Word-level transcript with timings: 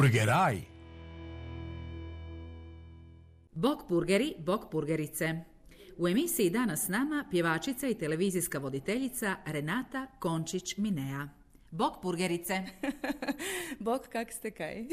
Purgeraj. 0.00 0.60
Bok 3.52 3.88
burgeri, 3.88 4.34
bok 4.38 4.72
burgerice. 4.72 5.44
U 5.98 6.08
emisiji 6.08 6.50
danas 6.50 6.84
s 6.84 6.88
nama 6.88 7.24
pjevačica 7.30 7.88
i 7.88 7.94
televizijska 7.94 8.58
voditeljica 8.58 9.36
Renata 9.46 10.06
Končić-Minea. 10.20 11.28
Bok 11.70 12.02
burgerice. 12.02 12.62
Bok, 13.86 14.08
kak 14.08 14.32
ste 14.32 14.50
kaj? 14.50 14.84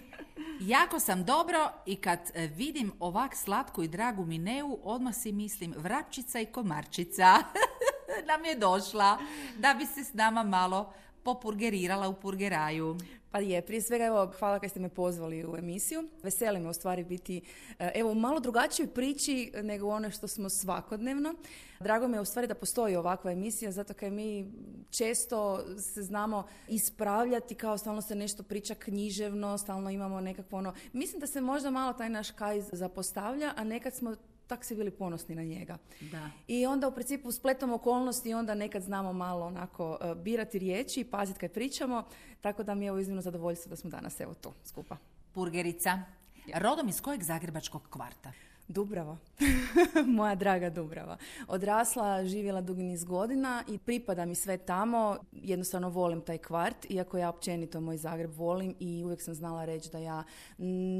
jako 0.74 1.00
sam 1.00 1.24
dobro 1.24 1.70
i 1.86 1.96
kad 1.96 2.20
e, 2.34 2.46
vidim 2.46 2.92
ovak 3.00 3.36
slatku 3.36 3.82
i 3.82 3.88
dragu 3.88 4.24
Mineu, 4.24 4.78
odmah 4.82 5.14
si 5.14 5.32
mislim 5.32 5.74
vrapčica 5.76 6.40
i 6.40 6.46
komarčica. 6.46 7.38
Nam 8.28 8.44
je 8.44 8.58
došla 8.58 9.18
da 9.58 9.74
bi 9.78 9.86
se 9.86 10.04
s 10.04 10.14
nama 10.14 10.42
malo 10.42 10.92
popurgerirala 11.24 12.08
u 12.08 12.14
purgeraju. 12.14 12.96
Pa 13.30 13.38
je, 13.38 13.62
prije 13.62 13.82
svega 13.82 14.04
evo, 14.04 14.32
hvala 14.38 14.58
kad 14.58 14.70
ste 14.70 14.80
me 14.80 14.88
pozvali 14.88 15.46
u 15.46 15.56
emisiju. 15.56 16.08
Veseli 16.22 16.60
me 16.60 16.68
u 16.68 16.72
stvari 16.72 17.04
biti 17.04 17.42
e, 17.78 17.90
evo 17.94 18.14
malo 18.14 18.40
drugačijoj 18.40 18.88
priči 18.88 19.52
nego 19.62 19.88
ono 19.88 20.10
što 20.10 20.28
smo 20.28 20.48
svakodnevno. 20.48 21.34
Drago 21.80 22.08
mi 22.08 22.16
je 22.16 22.20
u 22.20 22.24
stvari 22.24 22.46
da 22.46 22.54
postoji 22.54 22.96
ovakva 22.96 23.32
emisija, 23.32 23.72
zato 23.72 23.94
kaj 23.94 24.10
mi 24.10 24.52
često 24.90 25.64
se 25.78 26.02
znamo 26.02 26.46
ispravljati 26.68 27.54
kao 27.54 27.78
stalno 27.78 28.02
se 28.02 28.14
nešto 28.14 28.42
priča 28.42 28.74
književno, 28.74 29.58
stalno 29.58 29.90
imamo 29.90 30.20
nekakvo 30.20 30.58
ono... 30.58 30.74
Mislim 30.92 31.20
da 31.20 31.26
se 31.26 31.40
možda 31.40 31.70
malo 31.70 31.92
taj 31.92 32.10
naš 32.10 32.30
kaj 32.30 32.60
zapostavlja, 32.72 33.52
a 33.56 33.64
nekad 33.64 33.94
smo 33.94 34.16
tak 34.52 34.64
si 34.64 34.74
bili 34.74 34.90
ponosni 34.90 35.34
na 35.34 35.42
njega. 35.42 35.78
Da. 36.00 36.30
I 36.48 36.66
onda 36.66 36.88
u 36.88 36.94
principu 36.94 37.32
spletom 37.32 37.72
okolnosti 37.72 38.34
onda 38.34 38.54
nekad 38.54 38.82
znamo 38.82 39.12
malo 39.12 39.46
onako 39.46 39.98
e, 40.00 40.14
birati 40.14 40.58
riječi 40.58 41.00
i 41.00 41.04
paziti 41.04 41.38
kad 41.38 41.52
pričamo, 41.52 42.04
tako 42.40 42.62
da 42.62 42.74
mi 42.74 42.84
je 42.84 42.90
ovo 42.90 43.00
iznimno 43.00 43.22
zadovoljstvo 43.22 43.70
da 43.70 43.76
smo 43.76 43.90
danas 43.90 44.20
evo 44.20 44.34
tu 44.34 44.52
skupa. 44.64 44.96
Purgerica. 45.32 46.02
Rodom 46.54 46.88
iz 46.88 47.00
kojeg 47.00 47.22
zagrebačkog 47.22 47.82
kvarta? 47.90 48.32
Dubrava. 48.68 49.16
Moja 50.16 50.34
draga 50.34 50.70
Dubrava. 50.70 51.16
Odrasla, 51.48 52.24
živjela 52.24 52.60
dugi 52.60 52.82
niz 52.82 53.04
godina 53.04 53.64
i 53.68 53.78
pripada 53.78 54.24
mi 54.24 54.34
sve 54.34 54.58
tamo. 54.58 55.16
Jednostavno 55.32 55.88
volim 55.88 56.20
taj 56.20 56.38
kvart, 56.38 56.90
iako 56.90 57.18
ja 57.18 57.28
općenito 57.28 57.80
moj 57.80 57.96
Zagreb 57.96 58.32
volim 58.34 58.74
i 58.80 59.04
uvijek 59.04 59.22
sam 59.22 59.34
znala 59.34 59.64
reći 59.64 59.90
da 59.90 59.98
ja 59.98 60.24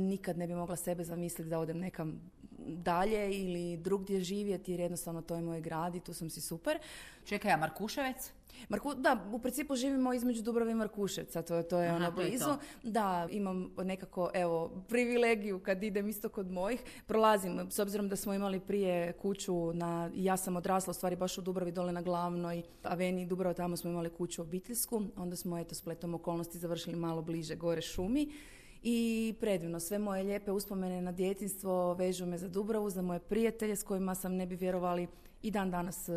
nikad 0.08 0.38
ne 0.38 0.46
bi 0.46 0.54
mogla 0.54 0.76
sebe 0.76 1.04
zamisliti 1.04 1.50
da 1.50 1.58
odem 1.58 1.78
nekam 1.78 2.20
dalje 2.66 3.40
ili 3.40 3.76
drugdje 3.76 4.20
živjeti 4.20 4.70
jer 4.70 4.80
jednostavno 4.80 5.22
to 5.22 5.34
je 5.34 5.42
moj 5.42 5.60
grad 5.60 5.94
i 5.94 6.00
tu 6.00 6.14
sam 6.14 6.30
si 6.30 6.40
super. 6.40 6.78
Čekaj, 7.24 7.52
a 7.52 7.56
Markuševec? 7.56 8.32
Marku, 8.68 8.94
da, 8.94 9.26
u 9.32 9.38
principu 9.38 9.76
živimo 9.76 10.12
između 10.12 10.42
Dubrave 10.42 10.72
i 10.72 10.74
Markuševca, 10.74 11.42
to, 11.42 11.62
to 11.62 11.78
je 11.78 11.92
ono 11.92 12.10
blizu. 12.10 12.50
Da, 12.82 13.28
imam 13.30 13.70
nekako, 13.78 14.30
evo, 14.34 14.84
privilegiju 14.88 15.58
kad 15.58 15.82
idem 15.82 16.08
isto 16.08 16.28
kod 16.28 16.50
mojih. 16.50 16.82
Prolazim, 17.06 17.70
s 17.70 17.78
obzirom 17.78 18.08
da 18.08 18.16
smo 18.16 18.34
imali 18.34 18.60
prije 18.60 19.12
kuću 19.12 19.72
na, 19.72 20.10
ja 20.14 20.36
sam 20.36 20.56
odrasla 20.56 20.90
u 20.90 20.94
stvari 20.94 21.16
baš 21.16 21.38
u 21.38 21.40
Dubravi 21.40 21.72
dole 21.72 21.92
na 21.92 22.02
glavnoj 22.02 22.62
aveni 22.82 23.26
Dubrava, 23.26 23.54
tamo 23.54 23.76
smo 23.76 23.90
imali 23.90 24.10
kuću 24.10 24.42
obiteljsku, 24.42 25.02
onda 25.16 25.36
smo 25.36 25.58
eto 25.58 25.74
spletom 25.74 26.14
okolnosti 26.14 26.58
završili 26.58 26.96
malo 26.96 27.22
bliže 27.22 27.54
gore 27.54 27.80
šumi 27.82 28.32
i 28.82 29.34
predivno. 29.40 29.80
Sve 29.80 29.98
moje 29.98 30.22
lijepe 30.22 30.50
uspomene 30.50 31.02
na 31.02 31.12
djetinstvo 31.12 31.94
vežu 31.94 32.26
me 32.26 32.38
za 32.38 32.48
Dubravu, 32.48 32.90
za 32.90 33.02
moje 33.02 33.20
prijatelje 33.20 33.76
s 33.76 33.82
kojima 33.82 34.14
sam 34.14 34.34
ne 34.34 34.46
bi 34.46 34.56
vjerovali 34.56 35.08
i 35.42 35.50
dan 35.50 35.70
danas, 35.70 36.08
e, 36.08 36.12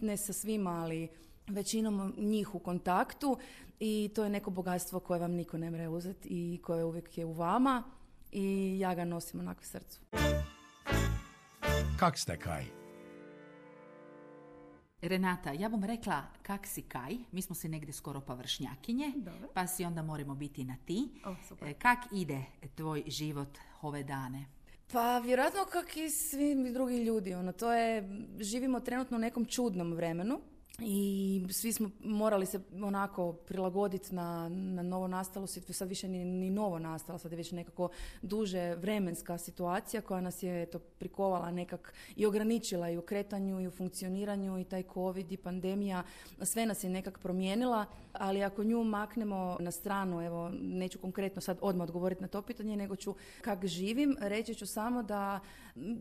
ne 0.00 0.16
sa 0.16 0.32
svima, 0.32 0.70
ali 0.70 1.08
većinom 1.48 2.14
njih 2.18 2.54
u 2.54 2.58
kontaktu 2.58 3.38
i 3.80 4.10
to 4.14 4.24
je 4.24 4.30
neko 4.30 4.50
bogatstvo 4.50 5.00
koje 5.00 5.20
vam 5.20 5.32
niko 5.32 5.58
ne 5.58 5.70
mre 5.70 5.88
uzeti 5.88 6.28
i 6.28 6.60
koje 6.62 6.84
uvijek 6.84 7.18
je 7.18 7.24
u 7.24 7.32
vama 7.32 7.82
i 8.32 8.78
ja 8.78 8.94
ga 8.94 9.04
nosim 9.04 9.40
onako 9.40 9.60
u 9.60 9.64
srcu. 9.64 10.00
Kak 11.98 12.18
ste 12.18 12.36
kaj? 12.36 12.85
Renata, 15.00 15.52
ja 15.52 15.68
bom 15.68 15.84
rekla 15.84 16.22
kak 16.42 16.66
si 16.66 16.82
kaj, 16.82 17.16
mi 17.32 17.42
smo 17.42 17.54
si 17.54 17.68
negdje 17.68 17.92
skoro 17.92 18.20
pa 18.20 18.34
vršnjakinje, 18.34 19.12
pa 19.54 19.66
si 19.66 19.84
onda 19.84 20.02
moramo 20.02 20.34
biti 20.34 20.64
na 20.64 20.76
ti. 20.84 21.08
O, 21.24 21.34
e, 21.66 21.74
Kak 21.74 21.98
ide 22.12 22.44
tvoj 22.74 23.02
život 23.06 23.58
ove 23.82 24.02
dane? 24.02 24.46
Pa 24.92 25.18
vjerojatno 25.18 25.64
kak 25.72 25.96
i 25.96 26.10
svi 26.10 26.72
drugi 26.72 27.04
ljudi. 27.04 27.34
Ono, 27.34 27.52
to 27.52 27.72
je, 27.72 28.08
živimo 28.40 28.80
trenutno 28.80 29.16
u 29.16 29.20
nekom 29.20 29.44
čudnom 29.44 29.92
vremenu 29.92 30.40
i 30.78 31.46
svi 31.50 31.72
smo 31.72 31.90
morali 32.00 32.46
se 32.46 32.60
onako 32.82 33.32
prilagoditi 33.32 34.14
na, 34.14 34.48
na 34.48 34.82
novo 34.82 35.08
nastalu 35.08 35.46
situaciju, 35.46 35.74
sad 35.74 35.88
više 35.88 36.08
ni, 36.08 36.24
ni 36.24 36.50
novo 36.50 36.78
nastalo, 36.78 37.18
sad 37.18 37.32
je 37.32 37.36
već 37.36 37.52
nekako 37.52 37.88
duže 38.22 38.74
vremenska 38.74 39.38
situacija 39.38 40.02
koja 40.02 40.20
nas 40.20 40.42
je 40.42 40.62
eto, 40.62 40.78
prikovala 40.78 41.50
nekak 41.50 41.94
i 42.16 42.26
ograničila 42.26 42.90
i 42.90 42.98
u 42.98 43.02
kretanju 43.02 43.60
i 43.60 43.66
u 43.66 43.70
funkcioniranju 43.70 44.58
i 44.58 44.64
taj 44.64 44.82
covid 44.94 45.32
i 45.32 45.36
pandemija, 45.36 46.02
sve 46.42 46.66
nas 46.66 46.84
je 46.84 46.90
nekak 46.90 47.18
promijenila, 47.18 47.86
ali 48.12 48.42
ako 48.42 48.64
nju 48.64 48.84
maknemo 48.84 49.56
na 49.60 49.70
stranu, 49.70 50.22
evo 50.22 50.50
neću 50.60 50.98
konkretno 50.98 51.42
sad 51.42 51.58
odmah 51.60 51.84
odgovoriti 51.84 52.22
na 52.22 52.28
to 52.28 52.42
pitanje, 52.42 52.76
nego 52.76 52.96
ću 52.96 53.14
kak 53.40 53.66
živim, 53.66 54.16
reći 54.20 54.54
ću 54.54 54.66
samo 54.66 55.02
da 55.02 55.40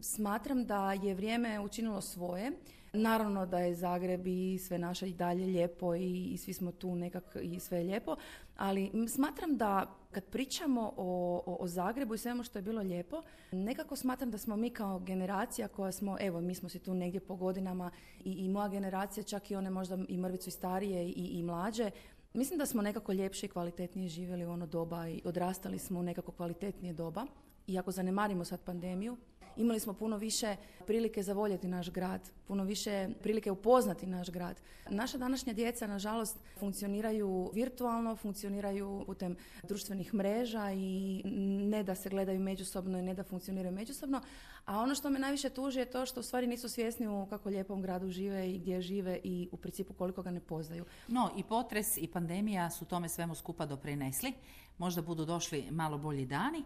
smatram 0.02 0.66
da 0.66 0.94
je 0.94 1.14
vrijeme 1.14 1.59
učinilo 1.59 2.02
svoje, 2.02 2.52
Naravno 2.95 3.45
da 3.45 3.59
je 3.59 3.75
Zagreb 3.75 4.28
i 4.28 4.59
sve 4.59 4.78
naše 4.78 5.09
i 5.09 5.13
dalje 5.13 5.45
lijepo 5.45 5.95
i, 5.95 6.25
i 6.33 6.38
svi 6.38 6.53
smo 6.53 6.72
tu 6.72 6.95
nekak 6.95 7.38
i 7.41 7.59
sve 7.59 7.78
je 7.78 7.83
lijepo, 7.83 8.16
ali 8.57 8.91
smatram 9.07 9.57
da 9.57 9.95
kad 10.11 10.23
pričamo 10.23 10.94
o, 10.97 11.44
o, 11.45 11.57
o, 11.59 11.67
Zagrebu 11.67 12.13
i 12.13 12.17
svemu 12.17 12.44
što 12.44 12.57
je 12.57 12.63
bilo 12.63 12.81
lijepo, 12.81 13.22
nekako 13.51 13.95
smatram 13.95 14.31
da 14.31 14.38
smo 14.38 14.55
mi 14.55 14.69
kao 14.69 15.00
generacija 15.00 15.67
koja 15.67 15.91
smo, 15.91 16.17
evo 16.19 16.41
mi 16.41 16.55
smo 16.55 16.69
si 16.69 16.79
tu 16.79 16.94
negdje 16.94 17.19
po 17.19 17.35
godinama 17.35 17.91
i, 18.23 18.31
i 18.31 18.50
moja 18.50 18.67
generacija, 18.67 19.23
čak 19.23 19.51
i 19.51 19.55
one 19.55 19.69
možda 19.69 19.97
i 20.07 20.17
mrvicu 20.17 20.50
i 20.50 20.51
starije 20.51 21.05
i, 21.09 21.39
i 21.39 21.44
mlađe, 21.44 21.91
Mislim 22.35 22.59
da 22.59 22.66
smo 22.66 22.81
nekako 22.81 23.13
ljepše 23.13 23.45
i 23.45 23.50
kvalitetnije 23.50 24.09
živjeli 24.09 24.45
u 24.45 24.51
ono 24.51 24.66
doba 24.66 25.07
i 25.07 25.22
odrastali 25.25 25.79
smo 25.79 26.00
u 26.00 26.03
nekako 26.03 26.31
kvalitetnije 26.31 26.94
doba. 26.94 27.25
I 27.68 27.80
ako 27.80 27.92
zanemarimo 27.92 28.46
sad 28.46 28.62
pandemiju, 28.62 29.18
imali 29.58 29.80
smo 29.80 29.94
puno 29.94 30.18
više 30.18 30.56
prilike 30.88 31.24
zavoljeti 31.24 31.68
naš 31.68 31.90
grad, 31.90 32.22
puno 32.48 32.64
više 32.64 33.09
prilike 33.24 33.52
upoznati 33.52 34.06
naš 34.06 34.30
grad. 34.30 34.62
Naša 34.90 35.18
današnja 35.18 35.53
djeca, 35.53 35.88
nažalost, 35.88 36.38
funkcioniraju 36.59 37.52
virtualno, 37.53 38.16
funkcioniraju 38.16 39.03
putem 39.06 39.38
društvenih 39.64 40.14
mreža 40.14 40.72
i 40.72 41.22
ne 41.70 41.84
da 41.84 41.96
se 41.96 42.09
gledaju 42.09 42.40
međusobno 42.40 43.00
i 43.00 43.02
ne 43.02 43.14
da 43.14 43.24
funkcioniraju 43.24 43.76
međusobno, 43.76 44.22
a 44.66 44.80
ono 44.80 44.96
što 44.96 45.09
me 45.09 45.20
najviše 45.20 45.50
tuži 45.50 45.80
je 45.80 45.86
to 45.86 46.06
što 46.06 46.20
u 46.20 46.24
stvari 46.24 46.47
nisu 46.47 46.70
svjesni 46.70 47.08
u 47.08 47.26
kako 47.30 47.50
lijepom 47.50 47.82
gradu 47.82 48.09
žive 48.09 48.52
i 48.52 48.59
gdje 48.59 48.82
žive 48.82 49.20
i 49.24 49.50
u 49.52 49.58
principu 49.58 49.94
koliko 49.94 50.22
ga 50.22 50.32
ne 50.32 50.40
poznaju. 50.40 50.86
No 51.08 51.32
i 51.38 51.44
potres 51.44 51.97
i 51.97 52.08
pandemija 52.08 52.70
su 52.70 52.86
tome 52.86 53.09
svemu 53.09 53.36
skupa 53.36 53.66
doprinesli. 53.66 54.34
Možda 54.78 55.02
budu 55.02 55.26
došli 55.26 55.68
malo 55.72 55.97
bolji 55.97 56.26
dani, 56.26 56.64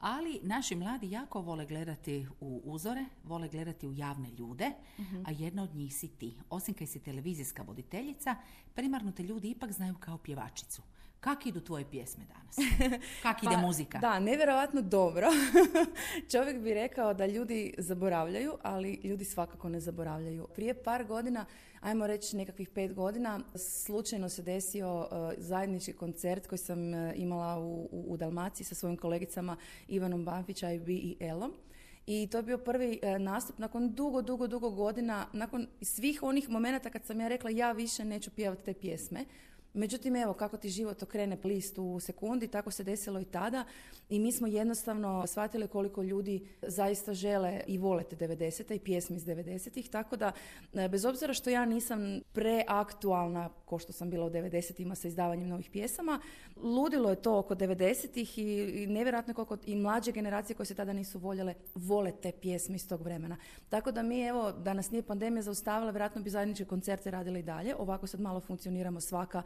ali 0.00 0.40
naši 0.42 0.74
mladi 0.74 1.10
jako 1.10 1.40
vole 1.40 1.66
gledati 1.66 2.26
u 2.40 2.60
uzore, 2.64 3.04
vole 3.24 3.48
gledati 3.48 3.86
u 3.86 3.92
javne 3.92 4.30
ljude, 4.30 4.70
mhm. 4.98 5.22
a 5.26 5.30
jedna 5.30 5.62
od 5.62 5.74
njih 5.74 5.94
si 5.94 6.08
ti. 6.08 6.36
Osim 6.50 6.74
kaj 6.74 6.86
si 6.86 7.00
televizijska 7.00 7.62
voditeljica, 7.62 8.36
primarno 8.74 9.12
te 9.12 9.22
ljudi 9.22 9.50
ipak 9.50 9.72
znaju 9.72 9.94
kao 10.00 10.18
pjevačicu. 10.18 10.82
Kako 11.20 11.48
idu 11.48 11.60
tvoje 11.60 11.84
pjesme 11.90 12.24
danas? 12.24 12.56
Kako 13.22 13.46
ide 13.46 13.54
pa, 13.54 13.60
muzika? 13.60 13.98
Da, 13.98 14.18
nevjerojatno 14.18 14.82
dobro. 14.82 15.26
Čovjek 16.32 16.58
bi 16.58 16.74
rekao 16.74 17.14
da 17.14 17.26
ljudi 17.26 17.74
zaboravljaju, 17.78 18.52
ali 18.62 19.00
ljudi 19.04 19.24
svakako 19.24 19.68
ne 19.68 19.80
zaboravljaju. 19.80 20.46
Prije 20.54 20.82
par 20.82 21.04
godina, 21.04 21.46
ajmo 21.80 22.06
reći 22.06 22.36
nekakvih 22.36 22.68
pet 22.68 22.94
godina, 22.94 23.40
slučajno 23.54 24.28
se 24.28 24.42
desio 24.42 24.98
uh, 24.98 25.06
zajednički 25.38 25.92
koncert 25.92 26.46
koji 26.46 26.58
sam 26.58 26.94
uh, 26.94 27.12
imala 27.14 27.58
u, 27.58 27.88
u, 27.92 28.16
Dalmaciji 28.16 28.64
sa 28.64 28.74
svojim 28.74 28.96
kolegicama 28.96 29.56
Ivanom 29.88 30.24
Banfić, 30.24 30.62
IB 30.62 30.88
i 30.88 31.16
Elom. 31.20 31.52
I 32.06 32.28
to 32.32 32.38
je 32.38 32.42
bio 32.42 32.58
prvi 32.58 33.00
uh, 33.02 33.20
nastup 33.20 33.58
nakon 33.58 33.94
dugo, 33.94 34.22
dugo, 34.22 34.46
dugo 34.46 34.70
godina, 34.70 35.26
nakon 35.32 35.66
svih 35.82 36.22
onih 36.22 36.50
momenata 36.50 36.90
kad 36.90 37.04
sam 37.04 37.20
ja 37.20 37.28
rekla 37.28 37.50
ja 37.50 37.72
više 37.72 38.04
neću 38.04 38.30
pjevati 38.30 38.64
te 38.64 38.74
pjesme 38.74 39.24
Međutim, 39.74 40.16
evo, 40.16 40.32
kako 40.32 40.56
ti 40.56 40.68
život 40.68 41.02
okrene 41.02 41.40
plist 41.40 41.78
u 41.78 42.00
sekundi, 42.00 42.48
tako 42.48 42.70
se 42.70 42.84
desilo 42.84 43.20
i 43.20 43.24
tada 43.24 43.64
i 44.08 44.18
mi 44.18 44.32
smo 44.32 44.46
jednostavno 44.46 45.26
shvatili 45.26 45.68
koliko 45.68 46.02
ljudi 46.02 46.46
zaista 46.62 47.14
žele 47.14 47.60
i 47.66 47.78
vole 47.78 48.04
te 48.04 48.16
90 48.16 48.74
i 48.74 48.78
pjesme 48.78 49.16
iz 49.16 49.24
90-ih, 49.24 49.90
tako 49.90 50.16
da 50.16 50.32
e, 50.74 50.88
bez 50.88 51.04
obzira 51.04 51.34
što 51.34 51.50
ja 51.50 51.64
nisam 51.64 52.20
preaktualna 52.32 53.48
ko 53.64 53.78
što 53.78 53.92
sam 53.92 54.10
bila 54.10 54.26
u 54.26 54.30
90-ima 54.30 54.94
sa 54.94 55.08
izdavanjem 55.08 55.48
novih 55.48 55.70
pjesama, 55.70 56.20
ludilo 56.56 57.10
je 57.10 57.22
to 57.22 57.38
oko 57.38 57.54
90-ih 57.54 58.38
i, 58.38 58.42
i 58.82 58.86
nevjerojatno 58.86 59.34
koliko 59.34 59.56
i 59.66 59.76
mlađe 59.76 60.12
generacije 60.12 60.56
koje 60.56 60.66
se 60.66 60.74
tada 60.74 60.92
nisu 60.92 61.18
voljele, 61.18 61.54
vole 61.74 62.12
te 62.22 62.32
pjesme 62.32 62.76
iz 62.76 62.88
tog 62.88 63.02
vremena. 63.02 63.36
Tako 63.68 63.92
da 63.92 64.02
mi, 64.02 64.22
evo, 64.22 64.52
da 64.52 64.74
nas 64.74 64.90
nije 64.90 65.02
pandemija 65.02 65.42
zaustavila, 65.42 65.90
vjerojatno 65.90 66.22
bi 66.22 66.30
zajedničke 66.30 66.64
koncerte 66.64 67.10
radili 67.10 67.40
i 67.40 67.42
dalje. 67.42 67.76
Ovako 67.76 68.06
sad 68.06 68.20
malo 68.20 68.40
funkcioniramo 68.40 69.00
svaka 69.00 69.42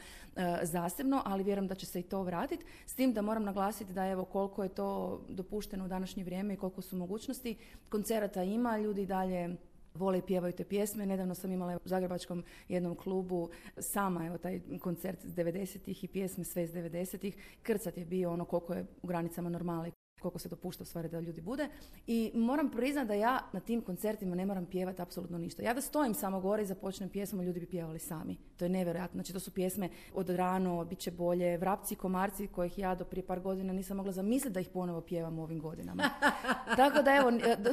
zasebno, 0.62 1.22
ali 1.24 1.44
vjerujem 1.44 1.68
da 1.68 1.74
će 1.74 1.86
se 1.86 2.00
i 2.00 2.02
to 2.02 2.22
vratiti. 2.22 2.64
S 2.86 2.94
tim 2.94 3.12
da 3.12 3.22
moram 3.22 3.44
naglasiti 3.44 3.92
da 3.92 4.06
evo 4.06 4.24
koliko 4.24 4.62
je 4.62 4.68
to 4.68 5.20
dopušteno 5.28 5.84
u 5.84 5.88
današnje 5.88 6.24
vrijeme 6.24 6.54
i 6.54 6.56
koliko 6.56 6.82
su 6.82 6.96
mogućnosti. 6.96 7.56
Koncerata 7.88 8.42
ima, 8.42 8.78
ljudi 8.78 9.06
dalje 9.06 9.56
vole 9.94 10.18
i 10.18 10.22
pjevaju 10.22 10.52
te 10.52 10.64
pjesme. 10.64 11.06
Nedavno 11.06 11.34
sam 11.34 11.52
imala 11.52 11.76
u 11.76 11.88
Zagrebačkom 11.88 12.44
jednom 12.68 12.94
klubu 12.94 13.50
sama 13.78 14.26
evo 14.26 14.38
taj 14.38 14.60
koncert 14.80 15.24
iz 15.24 15.34
90-ih 15.34 16.04
i 16.04 16.08
pjesme 16.08 16.44
sve 16.44 16.64
iz 16.64 16.72
90-ih. 16.72 17.36
Krcat 17.62 17.98
je 17.98 18.04
bio 18.04 18.32
ono 18.32 18.44
koliko 18.44 18.74
je 18.74 18.86
u 19.02 19.06
granicama 19.06 19.48
normale 19.48 19.90
koliko 20.24 20.38
se 20.38 20.48
dopušta 20.48 20.82
u 20.82 20.86
stvari 20.86 21.08
da 21.08 21.20
ljudi 21.20 21.40
bude. 21.40 21.68
I 22.06 22.32
moram 22.34 22.70
priznati 22.70 23.08
da 23.08 23.14
ja 23.14 23.40
na 23.52 23.60
tim 23.60 23.82
koncertima 23.82 24.34
ne 24.36 24.46
moram 24.46 24.66
pjevati 24.66 25.02
apsolutno 25.02 25.38
ništa. 25.38 25.62
Ja 25.62 25.74
da 25.74 25.80
stojim 25.80 26.14
samo 26.14 26.40
gore 26.40 26.62
i 26.62 26.66
započnem 26.66 27.08
pjesmu, 27.08 27.42
ljudi 27.42 27.60
bi 27.60 27.66
pjevali 27.66 27.98
sami. 27.98 28.36
To 28.56 28.64
je 28.64 28.68
nevjerojatno. 28.68 29.18
Znači 29.18 29.32
to 29.32 29.40
su 29.40 29.50
pjesme 29.50 29.88
od 30.14 30.30
rano, 30.30 30.84
bit 30.84 30.98
će 30.98 31.10
bolje, 31.10 31.58
vrapci, 31.58 31.94
komarci 31.94 32.46
kojih 32.46 32.78
ja 32.78 32.94
do 32.94 33.04
prije 33.04 33.26
par 33.26 33.40
godina 33.40 33.72
nisam 33.72 33.96
mogla 33.96 34.12
zamisliti 34.12 34.54
da 34.54 34.60
ih 34.60 34.68
ponovo 34.68 35.00
pjevam 35.00 35.38
u 35.38 35.42
ovim 35.42 35.60
godinama. 35.60 36.10
Tako 36.76 37.02
da 37.02 37.16
evo, 37.16 37.32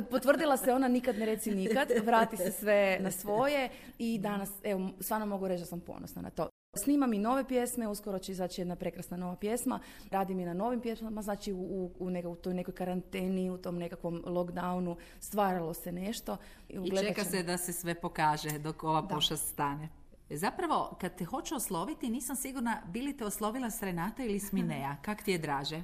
potvrdila 0.09 0.57
se 0.57 0.73
ona 0.73 0.87
nikad 0.87 1.17
ne 1.17 1.25
reci 1.25 1.51
nikad, 1.51 1.87
vrati 2.05 2.37
se 2.37 2.51
sve 2.51 2.97
na 2.99 3.11
svoje 3.11 3.69
i 3.97 4.19
danas, 4.19 4.51
evo, 4.63 4.89
stvarno 4.99 5.25
mogu 5.25 5.47
reći 5.47 5.61
da 5.61 5.65
sam 5.65 5.79
ponosna 5.79 6.21
na 6.21 6.29
to. 6.29 6.49
Snimam 6.77 7.13
i 7.13 7.19
nove 7.19 7.47
pjesme, 7.47 7.87
uskoro 7.87 8.19
će 8.19 8.31
izaći 8.31 8.61
jedna 8.61 8.75
prekrasna 8.75 9.17
nova 9.17 9.35
pjesma, 9.35 9.79
radim 10.11 10.39
i 10.39 10.45
na 10.45 10.53
novim 10.53 10.81
pjesmama, 10.81 11.21
znači 11.21 11.53
u, 11.53 11.57
u, 11.99 12.11
u, 12.25 12.35
toj 12.35 12.53
nekoj 12.53 12.73
karanteni, 12.73 13.49
u 13.49 13.57
tom 13.57 13.77
nekakvom 13.77 14.23
lockdownu 14.25 14.95
stvaralo 15.19 15.73
se 15.73 15.91
nešto. 15.91 16.37
I 16.69 16.91
čeka 16.97 17.23
se 17.23 17.43
da 17.43 17.57
se 17.57 17.73
sve 17.73 17.95
pokaže 17.95 18.59
dok 18.59 18.83
ova 18.83 19.07
pošast 19.07 19.49
stane. 19.49 19.89
Zapravo, 20.29 20.97
kad 21.01 21.17
te 21.17 21.25
hoću 21.25 21.55
osloviti, 21.55 22.09
nisam 22.09 22.35
sigurna 22.35 22.81
bili 22.87 23.17
te 23.17 23.25
oslovila 23.25 23.69
s 23.69 23.83
Renata 23.83 24.23
ili 24.23 24.39
s 24.39 24.51
Minea. 24.51 24.95
Kak 25.01 25.23
ti 25.23 25.31
je 25.31 25.37
draže? 25.37 25.83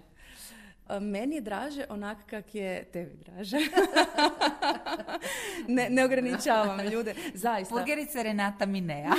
Meni 1.02 1.36
je 1.36 1.42
draže 1.42 1.86
onak 1.90 2.18
kak 2.26 2.56
je 2.56 2.86
tebi 2.92 3.16
draže. 3.26 3.58
ne, 5.76 5.90
ne 5.90 6.06
ograničavam 6.06 6.80
ljude, 6.80 7.16
zaista. 7.34 7.76
Purgerica 7.76 8.22
Renata 8.22 8.66
Minea. 8.66 9.12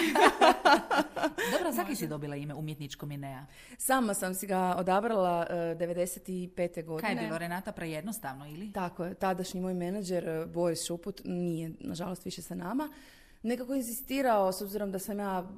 Dobro, 1.52 1.72
zaki 1.72 1.96
si 1.96 2.08
dobila 2.08 2.36
ime 2.36 2.54
umjetničko 2.54 3.06
Minea? 3.06 3.46
Sama 3.78 4.14
sam 4.14 4.34
si 4.34 4.46
ga 4.46 4.74
odabrala 4.78 5.46
uh, 5.50 5.56
95. 5.56 6.84
godine. 6.84 7.08
Kaj 7.08 7.22
je 7.22 7.26
bilo, 7.26 7.38
Renata 7.38 7.72
prejednostavno 7.72 8.46
ili? 8.46 8.72
Tako 8.72 9.04
je, 9.04 9.14
tadašnji 9.14 9.60
moj 9.60 9.74
menadžer 9.74 10.28
e, 10.28 10.46
Boris 10.46 10.86
Šuput 10.86 11.20
nije, 11.24 11.70
nažalost, 11.80 12.24
više 12.24 12.42
sa 12.42 12.54
nama 12.54 12.88
nekako 13.42 13.74
insistirao, 13.74 14.52
s 14.52 14.62
obzirom 14.62 14.92
da 14.92 14.98
sam 14.98 15.18
ja 15.18 15.48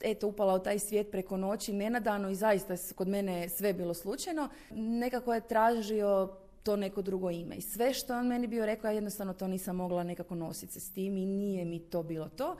eto 0.00 0.26
upala 0.26 0.54
u 0.54 0.58
taj 0.58 0.78
svijet 0.78 1.10
preko 1.10 1.36
noći 1.36 1.72
nenadano 1.72 2.30
i 2.30 2.34
zaista 2.34 2.76
kod 2.94 3.08
mene 3.08 3.48
sve 3.48 3.72
bilo 3.72 3.94
slučajno, 3.94 4.48
nekako 4.70 5.34
je 5.34 5.48
tražio 5.48 6.36
to 6.62 6.76
neko 6.76 7.02
drugo 7.02 7.30
ime. 7.30 7.56
I 7.56 7.60
sve 7.60 7.94
što 7.94 8.14
on 8.14 8.26
meni 8.26 8.46
bio 8.46 8.66
rekao, 8.66 8.88
ja 8.88 8.92
jednostavno 8.92 9.34
to 9.34 9.48
nisam 9.48 9.76
mogla 9.76 10.02
nekako 10.02 10.34
nositi 10.34 10.72
se 10.72 10.80
s 10.80 10.92
tim 10.92 11.16
i 11.16 11.26
nije 11.26 11.64
mi 11.64 11.78
to 11.78 12.02
bilo 12.02 12.28
to. 12.28 12.56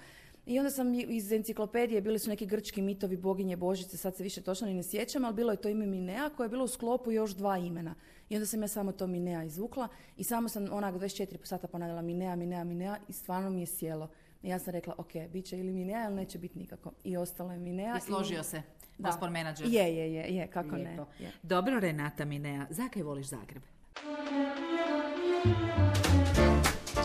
I 0.47 0.59
onda 0.59 0.71
sam 0.71 0.95
iz 0.95 1.33
enciklopedije, 1.33 2.01
bili 2.01 2.19
su 2.19 2.31
neki 2.31 2.47
grčki 2.47 2.83
mitovi 2.83 3.17
boginje 3.17 3.57
Božice, 3.57 3.97
sad 3.97 4.17
se 4.17 4.23
više 4.23 4.41
točno 4.41 4.67
ni 4.67 4.75
ne 4.75 4.83
sjećam, 4.83 5.25
ali 5.25 5.35
bilo 5.35 5.51
je 5.53 5.57
to 5.57 5.69
ime 5.69 5.87
Minea 5.87 6.31
koje 6.37 6.45
je 6.45 6.49
bilo 6.49 6.65
u 6.65 6.69
sklopu 6.69 7.13
još 7.13 7.31
dva 7.31 7.59
imena. 7.59 7.95
I 8.29 8.37
onda 8.37 8.47
sam 8.47 8.63
ja 8.63 8.69
samo 8.69 8.93
to 8.93 9.07
Minea 9.07 9.45
izvukla 9.45 9.89
i 10.17 10.25
samo 10.25 10.49
sam 10.49 10.67
onak 10.73 10.95
24 10.95 11.45
sata 11.45 11.69
ponavljala 11.69 12.03
Minea, 12.03 12.37
Minea, 12.37 12.65
Minea 12.65 12.97
i 13.09 13.13
stvarno 13.13 13.51
mi 13.51 13.61
je 13.61 13.67
sjelo. 13.67 14.09
I 14.43 14.49
ja 14.49 14.59
sam 14.59 14.73
rekla, 14.73 14.95
ok, 14.99 15.13
bit 15.33 15.47
će 15.47 15.59
ili 15.59 15.73
Minea 15.73 16.07
ili 16.07 16.15
neće 16.15 16.39
biti 16.39 16.59
nikako. 16.59 16.93
I 17.05 17.17
ostalo 17.17 17.53
je 17.53 17.59
Minea. 17.59 17.97
I 17.97 18.01
složio 18.01 18.43
se, 18.43 18.63
gospod 18.99 19.31
menadžer. 19.31 19.67
Je, 19.69 19.97
je, 19.97 20.15
je, 20.15 20.35
je, 20.35 20.47
kako 20.47 20.77
ne. 20.77 20.99
Je. 21.19 21.33
Dobro, 21.43 21.81
Renata 21.81 22.25
Minea, 22.25 22.67
zakaj 22.71 23.03
voliš 23.03 23.27
Zagreb? 23.27 23.63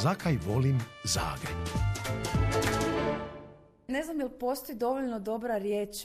Zakaj 0.02 0.38
volim 0.48 0.80
Zagreb? 1.04 1.58
Ne 3.88 4.04
znam 4.04 4.18
li 4.18 4.30
postoji 4.40 4.78
dovoljno 4.78 5.20
dobra 5.20 5.58
riječ 5.58 5.96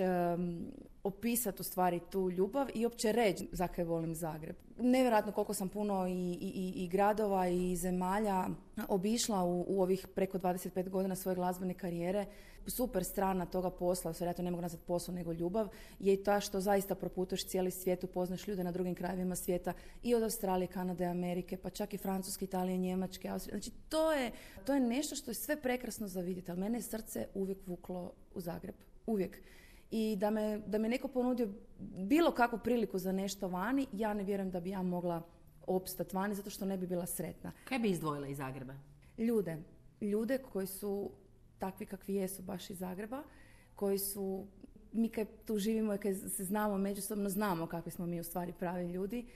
opisati 1.02 1.60
u 1.60 1.64
stvari 1.64 2.00
tu 2.10 2.30
ljubav 2.30 2.68
i 2.74 2.86
opće 2.86 3.12
reći 3.12 3.48
zakaj 3.52 3.84
volim 3.84 4.14
Zagreb. 4.14 4.56
Nevjerojatno 4.78 5.32
koliko 5.32 5.54
sam 5.54 5.68
puno 5.68 6.08
i, 6.08 6.32
i, 6.40 6.72
i 6.84 6.88
gradova 6.88 7.48
i 7.48 7.76
zemalja 7.76 8.48
obišla 8.88 9.44
u, 9.44 9.64
u, 9.68 9.82
ovih 9.82 10.06
preko 10.14 10.38
25 10.38 10.88
godina 10.88 11.16
svoje 11.16 11.34
glazbene 11.34 11.74
karijere. 11.74 12.26
Super 12.66 13.04
strana 13.04 13.46
toga 13.46 13.70
posla, 13.70 14.14
ja 14.20 14.32
to 14.32 14.42
ne 14.42 14.50
mogu 14.50 14.62
nazvati 14.62 14.84
posao 14.86 15.14
nego 15.14 15.32
ljubav, 15.32 15.68
je 15.98 16.14
i 16.14 16.22
ta 16.22 16.40
što 16.40 16.60
zaista 16.60 16.94
proputuješ 16.94 17.46
cijeli 17.46 17.70
svijet, 17.70 18.04
upoznaš 18.04 18.48
ljude 18.48 18.64
na 18.64 18.72
drugim 18.72 18.94
krajevima 18.94 19.36
svijeta 19.36 19.72
i 20.02 20.14
od 20.14 20.22
Australije, 20.22 20.66
Kanade, 20.66 21.04
Amerike, 21.04 21.56
pa 21.56 21.70
čak 21.70 21.94
i 21.94 21.98
Francuske, 21.98 22.44
Italije, 22.44 22.78
Njemačke, 22.78 23.28
Austrije. 23.28 23.60
Znači 23.60 23.70
to 23.88 24.12
je, 24.12 24.30
to 24.66 24.74
je 24.74 24.80
nešto 24.80 25.16
što 25.16 25.30
je 25.30 25.34
sve 25.34 25.62
prekrasno 25.62 26.08
za 26.08 26.20
vidjeti, 26.20 26.50
ali 26.50 26.60
mene 26.60 26.78
je 26.78 26.82
srce 26.82 27.26
uvijek 27.34 27.58
vuklo 27.66 28.12
u 28.34 28.40
Zagreb. 28.40 28.74
Uvijek 29.06 29.42
i 29.90 30.16
da 30.16 30.30
me, 30.30 30.58
da 30.66 30.78
me 30.78 30.88
neko 30.88 31.08
ponudio 31.08 31.48
bilo 32.06 32.30
kakvu 32.30 32.58
priliku 32.64 32.98
za 32.98 33.12
nešto 33.12 33.48
vani, 33.48 33.86
ja 33.92 34.14
ne 34.14 34.24
vjerujem 34.24 34.50
da 34.50 34.60
bi 34.60 34.70
ja 34.70 34.82
mogla 34.82 35.22
opstati 35.66 36.16
vani 36.16 36.34
zato 36.34 36.50
što 36.50 36.64
ne 36.64 36.76
bi 36.76 36.86
bila 36.86 37.06
sretna. 37.06 37.52
Kaj 37.64 37.78
bi 37.78 37.90
izdvojila 37.90 38.26
iz 38.26 38.36
Zagreba? 38.36 38.74
Ljude. 39.18 39.56
Ljude 40.00 40.38
koji 40.38 40.66
su 40.66 41.10
takvi 41.58 41.86
kakvi 41.86 42.14
jesu 42.14 42.42
baš 42.42 42.70
iz 42.70 42.78
Zagreba, 42.78 43.22
koji 43.74 43.98
su, 43.98 44.46
mi 44.92 45.08
kad 45.08 45.26
tu 45.46 45.58
živimo 45.58 45.94
i 45.94 45.98
kad 45.98 46.16
se 46.16 46.44
znamo, 46.44 46.78
međusobno 46.78 47.28
znamo 47.28 47.66
kakvi 47.66 47.90
smo 47.90 48.06
mi 48.06 48.20
u 48.20 48.24
stvari 48.24 48.52
pravi 48.58 48.92
ljudi 48.92 49.26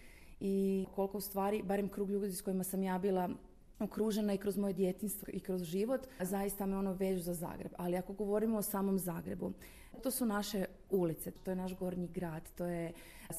i 0.40 0.86
koliko 0.94 1.18
u 1.18 1.20
stvari, 1.20 1.62
barem 1.62 1.88
krug 1.88 2.10
ljudi 2.10 2.32
s 2.32 2.42
kojima 2.42 2.64
sam 2.64 2.82
ja 2.82 2.98
bila 2.98 3.30
okružena 3.78 4.34
i 4.34 4.38
kroz 4.38 4.56
moje 4.56 4.74
djetinstvo 4.74 5.28
i 5.32 5.40
kroz 5.40 5.62
život, 5.62 6.06
zaista 6.20 6.66
me 6.66 6.76
ono 6.76 6.92
vežu 6.92 7.22
za 7.22 7.34
Zagreb. 7.34 7.72
Ali 7.76 7.96
ako 7.96 8.12
govorimo 8.12 8.58
o 8.58 8.62
samom 8.62 8.98
Zagrebu, 8.98 9.52
to 10.02 10.10
su 10.10 10.26
naše 10.26 10.64
ulice, 10.90 11.30
to 11.30 11.50
je 11.50 11.56
naš 11.56 11.76
gornji 11.76 12.08
grad, 12.08 12.42
to 12.56 12.66
je 12.66 12.92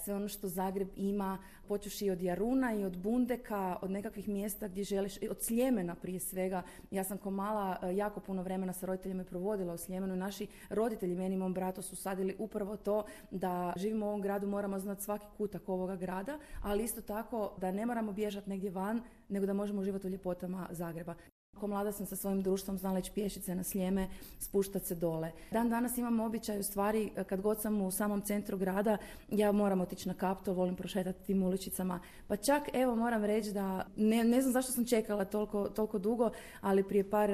sve 0.03 0.15
ono 0.15 0.27
što 0.27 0.47
Zagreb 0.47 0.87
ima, 0.95 1.37
počuši 1.67 2.09
od 2.09 2.21
Jaruna 2.21 2.73
i 2.73 2.83
od 2.83 2.97
Bundeka, 2.97 3.77
od 3.81 3.91
nekakvih 3.91 4.27
mjesta 4.27 4.67
gdje 4.67 4.83
želiš, 4.83 5.17
od 5.29 5.41
Sljemena 5.41 5.95
prije 5.95 6.19
svega. 6.19 6.61
Ja 6.91 7.03
sam 7.03 7.17
ko 7.17 7.31
mala 7.31 7.77
e, 7.81 7.95
jako 7.95 8.19
puno 8.19 8.43
vremena 8.43 8.73
sa 8.73 8.85
roditeljima 8.85 9.23
provodila 9.23 9.73
u 9.73 9.77
Sljemenu. 9.77 10.15
Naši 10.15 10.47
roditelji, 10.69 11.15
meni 11.15 11.35
i 11.35 11.37
mom 11.37 11.53
bratu, 11.53 11.81
su 11.81 11.95
sadili 11.95 12.35
upravo 12.39 12.77
to 12.77 13.05
da 13.31 13.73
živimo 13.75 14.05
u 14.05 14.09
ovom 14.09 14.21
gradu, 14.21 14.47
moramo 14.47 14.79
znati 14.79 15.03
svaki 15.03 15.25
kutak 15.37 15.69
ovoga 15.69 15.95
grada, 15.95 16.39
ali 16.61 16.83
isto 16.83 17.01
tako 17.01 17.53
da 17.57 17.71
ne 17.71 17.85
moramo 17.85 18.11
bježati 18.11 18.49
negdje 18.49 18.71
van, 18.71 19.01
nego 19.29 19.45
da 19.45 19.53
možemo 19.53 19.81
uživati 19.81 20.07
u 20.07 20.09
ljepotama 20.09 20.67
Zagreba. 20.71 21.15
Ko 21.59 21.67
mlada 21.67 21.91
sam 21.91 22.05
sa 22.05 22.15
svojim 22.15 22.41
društvom 22.41 22.77
znala 22.77 22.99
ići 22.99 23.11
pješice 23.11 23.55
na 23.55 23.63
sljeme, 23.63 24.07
spuštati 24.39 24.85
se 24.85 24.95
dole. 24.95 25.31
Dan 25.51 25.69
danas 25.69 25.97
imam 25.97 26.19
običaj 26.19 26.59
u 26.59 26.63
stvari 26.63 27.09
kad 27.29 27.41
god 27.41 27.61
sam 27.61 27.81
u 27.81 27.91
samom 27.91 28.21
centru 28.21 28.57
grada, 28.57 28.97
ja 29.29 29.51
moram 29.51 29.81
otići 29.81 30.07
na 30.07 30.13
kapto, 30.13 30.53
volim 30.53 30.75
prošetati 30.75 31.25
tim 31.25 31.43
uličicama. 31.43 31.99
Pa 32.27 32.35
čak 32.35 32.63
evo 32.73 32.95
moram 32.95 33.25
reći 33.25 33.51
da 33.51 33.85
ne, 33.95 34.23
ne 34.23 34.41
znam 34.41 34.53
zašto 34.53 34.71
sam 34.71 34.85
čekala 34.85 35.25
toliko, 35.25 35.69
toliko 35.69 35.99
dugo, 35.99 36.29
ali 36.61 36.83
prije 36.83 37.09
par, 37.09 37.29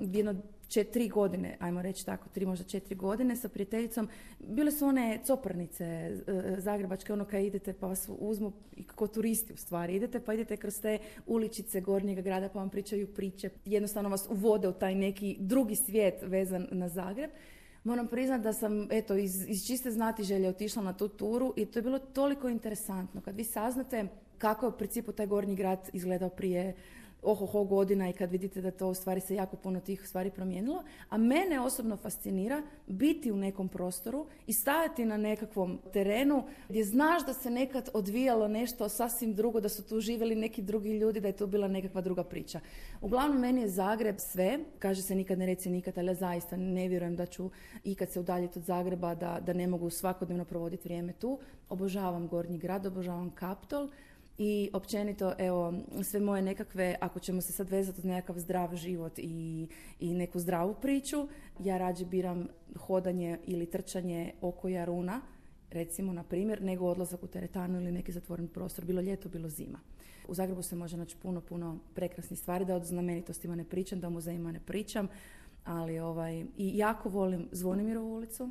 jedno 0.00 0.34
četiri 0.70 1.08
godine, 1.08 1.56
ajmo 1.60 1.82
reći 1.82 2.06
tako, 2.06 2.28
tri 2.28 2.46
možda 2.46 2.64
četiri 2.64 2.94
godine 2.94 3.36
sa 3.36 3.48
prijateljicom. 3.48 4.08
Bile 4.38 4.72
su 4.72 4.86
one 4.86 5.20
coprnice 5.26 5.84
e, 5.84 6.20
zagrebačke, 6.58 7.12
ono 7.12 7.24
kad 7.24 7.44
idete 7.44 7.72
pa 7.72 7.86
vas 7.86 8.08
uzmu, 8.18 8.52
i 8.76 8.84
kao 8.84 9.06
turisti 9.06 9.52
u 9.52 9.56
stvari, 9.56 9.94
idete 9.94 10.20
pa 10.20 10.34
idete 10.34 10.56
kroz 10.56 10.80
te 10.80 10.98
uličice 11.26 11.80
gornjega 11.80 12.22
grada 12.22 12.48
pa 12.48 12.58
vam 12.58 12.70
pričaju 12.70 13.14
priče, 13.14 13.50
jednostavno 13.64 14.08
vas 14.08 14.26
uvode 14.30 14.68
u 14.68 14.72
taj 14.72 14.94
neki 14.94 15.36
drugi 15.40 15.76
svijet 15.76 16.22
vezan 16.22 16.66
na 16.70 16.88
Zagreb. 16.88 17.30
Moram 17.84 18.08
priznati 18.08 18.44
da 18.44 18.52
sam 18.52 18.88
eto, 18.90 19.16
iz, 19.16 19.48
iz 19.48 19.66
čiste 19.66 19.90
znatiželje 19.90 20.48
otišla 20.48 20.82
na 20.82 20.92
tu 20.92 21.08
turu 21.08 21.54
i 21.56 21.66
to 21.66 21.78
je 21.78 21.82
bilo 21.82 21.98
toliko 21.98 22.48
interesantno. 22.48 23.20
Kad 23.20 23.36
vi 23.36 23.44
saznate 23.44 24.08
kako 24.38 24.66
je 24.66 24.70
u 24.70 24.78
principu 24.78 25.12
taj 25.12 25.26
gornji 25.26 25.54
grad 25.54 25.90
izgledao 25.92 26.28
prije 26.28 26.74
ohoho 27.22 27.64
godina 27.64 28.08
i 28.08 28.12
kad 28.12 28.30
vidite 28.30 28.60
da 28.60 28.70
to 28.70 28.88
u 28.88 28.94
stvari 28.94 29.20
se 29.20 29.34
jako 29.34 29.56
puno 29.56 29.80
tih 29.80 30.08
stvari 30.08 30.30
promijenilo. 30.30 30.84
A 31.08 31.18
mene 31.18 31.60
osobno 31.60 31.96
fascinira 31.96 32.62
biti 32.86 33.32
u 33.32 33.36
nekom 33.36 33.68
prostoru 33.68 34.26
i 34.46 34.52
stajati 34.52 35.04
na 35.04 35.16
nekakvom 35.16 35.78
terenu 35.92 36.44
gdje 36.68 36.84
znaš 36.84 37.26
da 37.26 37.34
se 37.34 37.50
nekad 37.50 37.88
odvijalo 37.94 38.48
nešto 38.48 38.88
sasvim 38.88 39.34
drugo, 39.34 39.60
da 39.60 39.68
su 39.68 39.82
tu 39.88 40.00
živjeli 40.00 40.34
neki 40.34 40.62
drugi 40.62 40.98
ljudi, 40.98 41.20
da 41.20 41.28
je 41.28 41.36
to 41.36 41.46
bila 41.46 41.68
nekakva 41.68 42.00
druga 42.00 42.24
priča. 42.24 42.60
Uglavnom, 43.00 43.40
meni 43.40 43.60
je 43.60 43.68
Zagreb 43.68 44.16
sve, 44.18 44.58
kaže 44.78 45.02
se 45.02 45.14
nikad 45.14 45.38
ne 45.38 45.46
reci 45.46 45.70
nikad, 45.70 45.98
ali 45.98 46.08
ja 46.08 46.14
zaista 46.14 46.56
ne 46.56 46.88
vjerujem 46.88 47.16
da 47.16 47.26
ću 47.26 47.50
ikad 47.84 48.10
se 48.10 48.20
udaljiti 48.20 48.58
od 48.58 48.64
Zagreba, 48.64 49.14
da, 49.14 49.40
da 49.46 49.52
ne 49.52 49.66
mogu 49.66 49.90
svakodnevno 49.90 50.44
provoditi 50.44 50.84
vrijeme 50.84 51.12
tu. 51.12 51.38
Obožavam 51.68 52.28
Gornji 52.28 52.58
grad, 52.58 52.86
obožavam 52.86 53.30
Kaptol 53.30 53.88
i 54.42 54.70
općenito 54.72 55.32
evo 55.38 55.74
sve 56.02 56.20
moje 56.20 56.42
nekakve, 56.42 56.96
ako 57.00 57.20
ćemo 57.20 57.40
se 57.40 57.52
sad 57.52 57.70
vezati 57.70 58.00
uz 58.00 58.04
nekakav 58.04 58.38
zdrav 58.38 58.76
život 58.76 59.18
i, 59.18 59.68
i 60.00 60.14
neku 60.14 60.38
zdravu 60.38 60.74
priču, 60.74 61.28
ja 61.58 61.78
rađe 61.78 62.04
biram 62.04 62.48
hodanje 62.78 63.38
ili 63.46 63.66
trčanje 63.66 64.32
oko 64.40 64.68
Jaruna, 64.68 65.20
recimo 65.70 66.12
na 66.12 66.22
primjer, 66.22 66.62
nego 66.62 66.86
odlazak 66.86 67.22
u 67.22 67.26
teretanu 67.26 67.80
ili 67.80 67.92
neki 67.92 68.12
zatvoren 68.12 68.48
prostor, 68.48 68.84
bilo 68.84 69.00
ljeto, 69.00 69.28
bilo 69.28 69.48
zima. 69.48 69.78
U 70.28 70.34
Zagrebu 70.34 70.62
se 70.62 70.76
može 70.76 70.96
naći 70.96 71.16
puno, 71.16 71.40
puno 71.40 71.78
prekrasnih 71.94 72.38
stvari, 72.38 72.64
da 72.64 72.76
od 72.76 72.84
znamenitostima 72.84 73.54
ne 73.54 73.64
pričam, 73.64 74.00
da 74.00 74.06
o 74.06 74.10
muzejima 74.10 74.52
ne 74.52 74.60
pričam, 74.60 75.08
ali 75.64 75.98
ovaj, 75.98 76.44
i 76.56 76.78
jako 76.78 77.08
volim 77.08 77.48
Zvonimirovu 77.52 78.14
ulicu, 78.14 78.50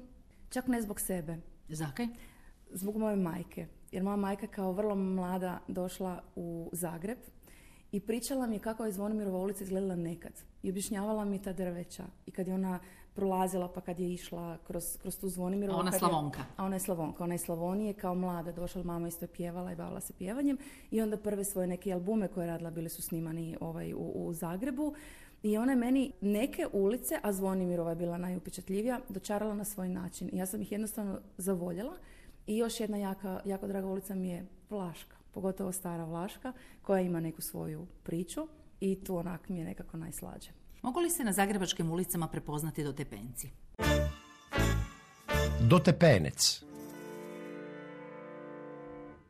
čak 0.50 0.68
ne 0.68 0.82
zbog 0.82 1.00
sebe. 1.00 1.38
Zakaj? 1.70 2.08
Zbog 2.72 2.98
moje 2.98 3.16
majke 3.16 3.68
jer 3.92 4.04
moja 4.04 4.16
majka 4.16 4.48
kao 4.48 4.72
vrlo 4.72 4.96
mlada 4.96 5.60
došla 5.68 6.22
u 6.36 6.70
Zagreb 6.74 7.18
i 7.92 8.00
pričala 8.00 8.48
mi 8.48 8.56
je 8.56 8.60
kako 8.60 8.86
je 8.86 8.92
Zvonimirova 8.92 9.38
ulica 9.40 9.64
izgledala 9.64 9.96
nekad. 9.96 10.32
I 10.64 10.70
objašnjavala 10.70 11.26
mi 11.26 11.42
ta 11.42 11.54
drveća. 11.54 12.04
I 12.26 12.32
kad 12.32 12.48
je 12.48 12.54
ona 12.54 12.80
prolazila, 13.14 13.68
pa 13.68 13.82
kad 13.82 14.00
je 14.00 14.14
išla 14.14 14.58
kroz, 14.68 14.98
kroz 15.02 15.18
tu 15.18 15.30
Zvonimirovu... 15.30 15.78
A 15.78 15.82
ona 15.82 15.92
Slavonka. 15.92 16.46
a 16.58 16.66
ona 16.66 16.76
je 16.76 16.80
Slavonka. 16.80 17.24
Ona 17.24 17.34
je 17.34 17.38
Slavonije 17.38 17.94
kao 17.94 18.16
mlada 18.16 18.52
došla, 18.52 18.84
mama 18.84 19.08
isto 19.08 19.26
je 19.26 19.30
pjevala 19.30 19.72
i 19.72 19.76
bavila 19.76 20.02
se 20.02 20.14
pjevanjem. 20.14 20.58
I 20.92 21.02
onda 21.02 21.18
prve 21.18 21.44
svoje 21.44 21.68
neke 21.68 21.94
albume 21.94 22.28
koje 22.28 22.46
je 22.46 22.48
radila 22.48 22.72
bili 22.72 22.90
su 22.90 23.02
snimani 23.02 23.58
ovaj, 23.60 23.94
u, 23.94 24.12
u 24.16 24.34
Zagrebu. 24.34 24.94
I 25.44 25.58
ona 25.58 25.72
je 25.72 25.76
meni 25.76 26.12
neke 26.22 26.68
ulice, 26.74 27.16
a 27.24 27.34
Zvonimirova 27.34 27.90
je 27.90 27.96
bila 27.96 28.18
najupečatljivija, 28.18 29.00
dočarala 29.10 29.54
na 29.54 29.66
svoj 29.66 29.90
način. 29.90 30.30
I 30.34 30.38
ja 30.38 30.46
sam 30.46 30.62
ih 30.62 30.72
jednostavno 30.72 31.20
zavoljela 31.38 31.94
i 32.50 32.58
još 32.58 32.80
jedna 32.80 32.98
jaka, 32.98 33.42
jako 33.46 33.68
draga 33.68 33.88
ulica 33.88 34.16
mi 34.16 34.30
je 34.30 34.46
Vlaška, 34.70 35.16
pogotovo 35.32 35.72
stara 35.72 36.06
Vlaška, 36.06 36.54
koja 36.82 37.02
ima 37.02 37.20
neku 37.20 37.42
svoju 37.42 37.88
priču 38.04 38.48
i 38.80 39.04
tu 39.04 39.18
onak 39.18 39.50
mi 39.50 39.60
je 39.60 39.66
nekako 39.66 39.98
najslađe. 39.98 40.50
Mogu 40.82 41.00
li 41.00 41.10
se 41.10 41.24
na 41.24 41.34
zagrebačkim 41.34 41.92
ulicama 41.92 42.28
prepoznati 42.28 42.84
dotepenci? 42.84 43.50
Dotepenec. 45.70 46.64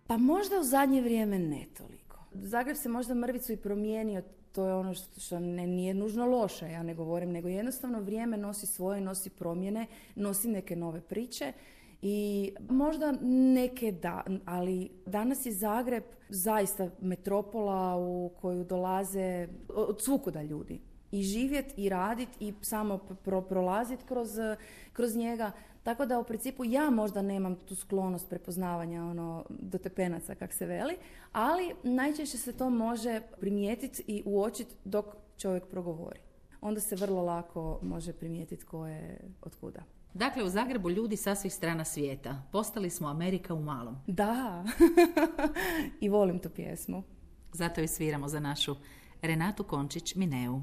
Pa 0.07 0.17
možda 0.17 0.59
u 0.59 0.63
zadnje 0.63 1.01
vrijeme 1.01 1.39
ne 1.39 1.65
toliko. 1.77 2.17
Zagreb 2.33 2.77
se 2.77 2.89
možda 2.89 3.13
mrvicu 3.13 3.53
i 3.53 3.57
promijenio, 3.57 4.21
to 4.51 4.67
je 4.67 4.73
ono 4.73 4.93
što 4.93 5.39
ne, 5.39 5.67
nije 5.67 5.93
nužno 5.93 6.25
loše, 6.25 6.71
ja 6.71 6.83
ne 6.83 6.95
govorim, 6.95 7.31
nego 7.31 7.47
jednostavno 7.47 7.99
vrijeme 7.99 8.37
nosi 8.37 8.67
svoje, 8.67 9.01
nosi 9.01 9.29
promjene, 9.29 9.87
nosi 10.15 10.47
neke 10.47 10.75
nove 10.75 11.01
priče 11.01 11.53
i 12.01 12.51
možda 12.69 13.13
neke 13.53 13.91
da, 13.91 14.23
ali 14.45 14.89
danas 15.05 15.45
je 15.45 15.51
Zagreb 15.51 16.03
zaista 16.29 16.89
metropola 17.01 17.97
u 17.97 18.31
koju 18.41 18.63
dolaze 18.63 19.47
od 19.69 20.01
svukuda 20.01 20.41
ljudi. 20.41 20.81
I 21.11 21.23
živjet 21.23 21.73
i 21.77 21.89
radit 21.89 22.29
i 22.39 22.53
samo 22.61 22.97
pro, 22.97 23.41
prolazit 23.41 24.03
kroz, 24.03 24.29
kroz 24.93 25.15
njega. 25.15 25.51
Tako 25.83 26.05
da 26.05 26.19
u 26.19 26.23
principu 26.23 26.65
ja 26.65 26.89
možda 26.89 27.21
nemam 27.21 27.55
tu 27.55 27.75
sklonost 27.75 28.29
prepoznavanja 28.29 29.03
ono 29.03 29.45
do 29.49 29.77
tepenaca 29.77 30.35
kak 30.35 30.53
se 30.53 30.65
veli, 30.65 30.95
ali 31.31 31.75
najčešće 31.83 32.37
se 32.37 32.53
to 32.53 32.69
može 32.69 33.21
primijetiti 33.39 34.03
i 34.07 34.23
uočiti 34.25 34.75
dok 34.85 35.05
čovjek 35.37 35.65
progovori. 35.65 36.19
Onda 36.61 36.79
se 36.79 36.95
vrlo 36.95 37.21
lako 37.21 37.79
može 37.81 38.13
primijetiti 38.13 38.65
ko 38.65 38.87
je 38.87 39.19
od 39.41 39.55
kuda. 39.55 39.83
Dakle, 40.13 40.43
u 40.43 40.49
Zagrebu 40.49 40.89
ljudi 40.89 41.17
sa 41.17 41.35
svih 41.35 41.53
strana 41.53 41.85
svijeta. 41.85 42.41
Postali 42.51 42.89
smo 42.89 43.07
Amerika 43.07 43.53
u 43.53 43.61
malom. 43.61 43.97
Da, 44.07 44.65
i 46.01 46.09
volim 46.09 46.39
tu 46.39 46.49
pjesmu. 46.49 47.03
Zato 47.53 47.81
ju 47.81 47.87
sviramo 47.87 48.27
za 48.27 48.39
našu 48.39 48.75
Renatu 49.21 49.63
Končić 49.63 50.15
Mineu. 50.15 50.61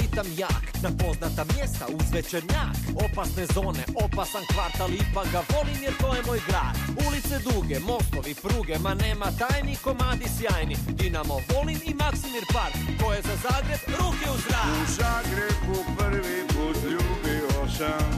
Ritam 0.00 0.26
jak. 0.36 0.82
Na 0.82 0.90
poznata 0.98 1.44
mjesta 1.54 1.86
uz 1.86 2.06
večernjak 2.12 2.76
Opasne 3.04 3.46
zone, 3.54 3.84
opasan 4.04 4.44
kvartal 4.52 4.90
Ipak 4.94 5.26
ga 5.32 5.42
volim 5.52 5.82
jer 5.82 5.94
to 6.00 6.14
je 6.14 6.22
moj 6.26 6.40
grad. 6.48 6.76
Ulice 7.06 7.38
duge, 7.46 7.78
mostovi, 7.80 8.34
pruge 8.34 8.78
Ma 8.78 8.94
nema 8.94 9.28
tajni, 9.38 9.76
komadi 9.76 10.26
sjajni. 10.36 10.76
Dinamo 10.88 11.40
volim 11.52 11.80
i 11.84 11.94
Maksimir 11.94 12.44
Park 12.54 12.74
Ko 13.00 13.12
je 13.12 13.22
za 13.22 13.36
Zagreb, 13.44 13.82
ruke 13.98 14.26
u 14.34 14.36
zrak. 14.44 14.68
U 14.80 14.84
Zagrebu 14.98 15.78
prvi 15.98 16.40
put 16.48 16.76
ljubio 16.92 17.58
sam 17.78 18.10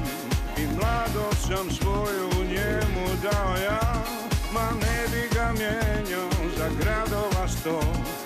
I 0.61 0.65
mladost 0.77 1.43
sam 1.49 1.67
svoju 1.79 2.31
njemu 2.53 3.07
dao 3.23 3.57
ja. 3.65 4.05
Ma 4.55 4.69
ne 4.81 4.99
bi 5.13 5.23
ga 5.35 5.53
mijenjao 5.59 6.31
za 6.59 6.69
gradova 6.81 7.49
sto. 7.49 7.81
U 7.81 8.18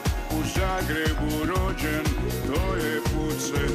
Zagrebu 0.44 1.44
rođen, 1.46 2.04
to 2.46 2.76
je 2.76 3.00
put 3.00 3.40
sve 3.40 3.68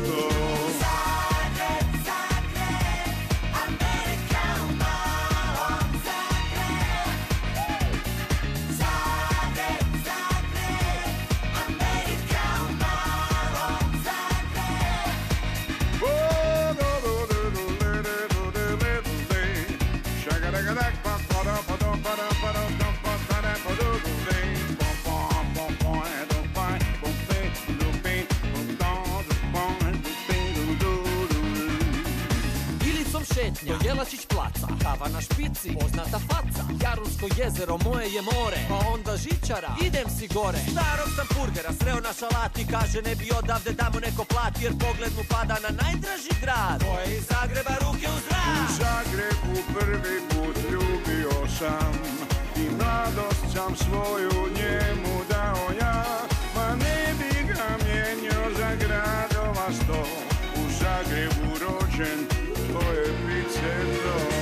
Jelačić 33.98 34.26
placa, 34.26 34.68
kava 34.84 35.08
na 35.10 35.22
špici, 35.22 35.70
poznata 35.82 36.20
faca. 36.30 36.64
Jarunsko 36.84 37.26
jezero, 37.38 37.78
moje 37.86 38.08
je 38.16 38.22
more, 38.22 38.60
pa 38.70 38.78
onda 38.94 39.18
žičara, 39.18 39.72
idem 39.88 40.08
si 40.18 40.28
gore. 40.28 40.62
Starog 40.72 41.10
sam 41.16 41.28
burgera, 41.36 41.72
sreo 41.80 42.00
na 42.08 42.14
šalati, 42.20 42.68
kaže 42.74 43.02
ne 43.02 43.16
bi 43.16 43.28
odavde 43.40 43.72
da 43.80 43.90
mu 43.94 44.00
neko 44.00 44.24
plati 44.24 44.64
Jer 44.64 44.74
pogled 44.84 45.14
mu 45.18 45.24
pada 45.34 45.56
na 45.66 45.72
najdraži 45.82 46.34
grad, 46.42 46.80
to 46.84 46.94
je 47.00 47.18
iz 47.18 47.24
Zagreba 47.32 47.76
ruke 47.84 48.08
u 48.16 48.18
zrak 48.26 48.58
U 48.62 48.66
Zagrebu 48.80 49.56
prvi 49.74 50.18
put 50.30 50.56
ljubio 50.72 51.36
sam 51.58 51.94
I 52.62 52.66
mladost 52.80 53.44
sam 53.54 53.72
svoju 53.84 54.38
njemu 54.60 55.16
dao 55.30 55.66
ja. 55.82 56.04
Ma 56.56 56.68
ne 56.84 57.00
bi 57.20 57.32
ga 57.50 57.66
mijenio 57.86 58.42
za 58.58 58.70
gradova 58.82 59.68
sto. 59.80 60.02
U 60.62 60.64
Zagrebu 60.80 61.50
rođen 61.64 62.47
Estoy 62.80 63.14
pidiendo 63.26 64.37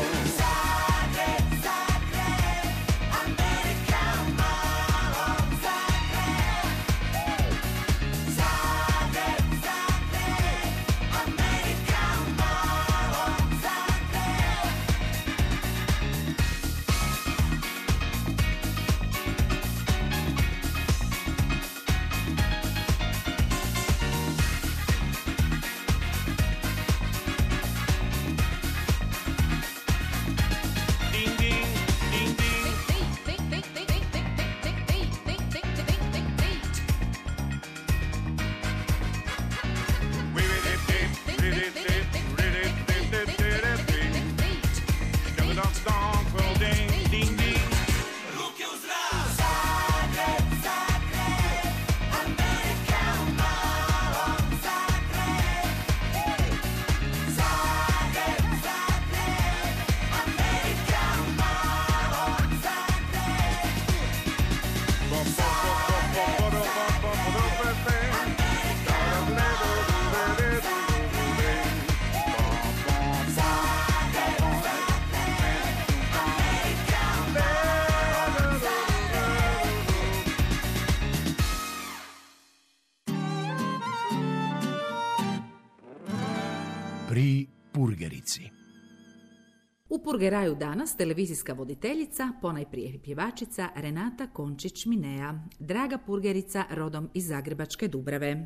Purgeraju 90.05 90.55
danas 90.55 90.97
televizijska 90.97 91.53
voditeljica, 91.53 92.31
ponajprije 92.41 92.99
pjevačica 93.03 93.69
Renata 93.75 94.27
Končić-Minea, 94.33 95.39
draga 95.59 95.97
Purgerica 95.97 96.63
rodom 96.69 97.09
iz 97.13 97.27
Zagrebačke 97.27 97.87
Dubrave. 97.87 98.45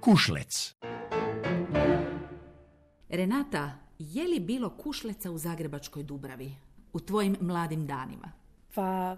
Kušlec. 0.00 0.74
Renata, 3.08 3.78
je 3.98 4.28
li 4.28 4.40
bilo 4.40 4.70
kušleca 4.70 5.30
u 5.30 5.38
Zagrebačkoj 5.38 6.02
Dubravi 6.02 6.52
u 6.92 7.00
tvojim 7.00 7.36
mladim 7.40 7.86
danima? 7.86 8.32
Pa, 8.74 9.16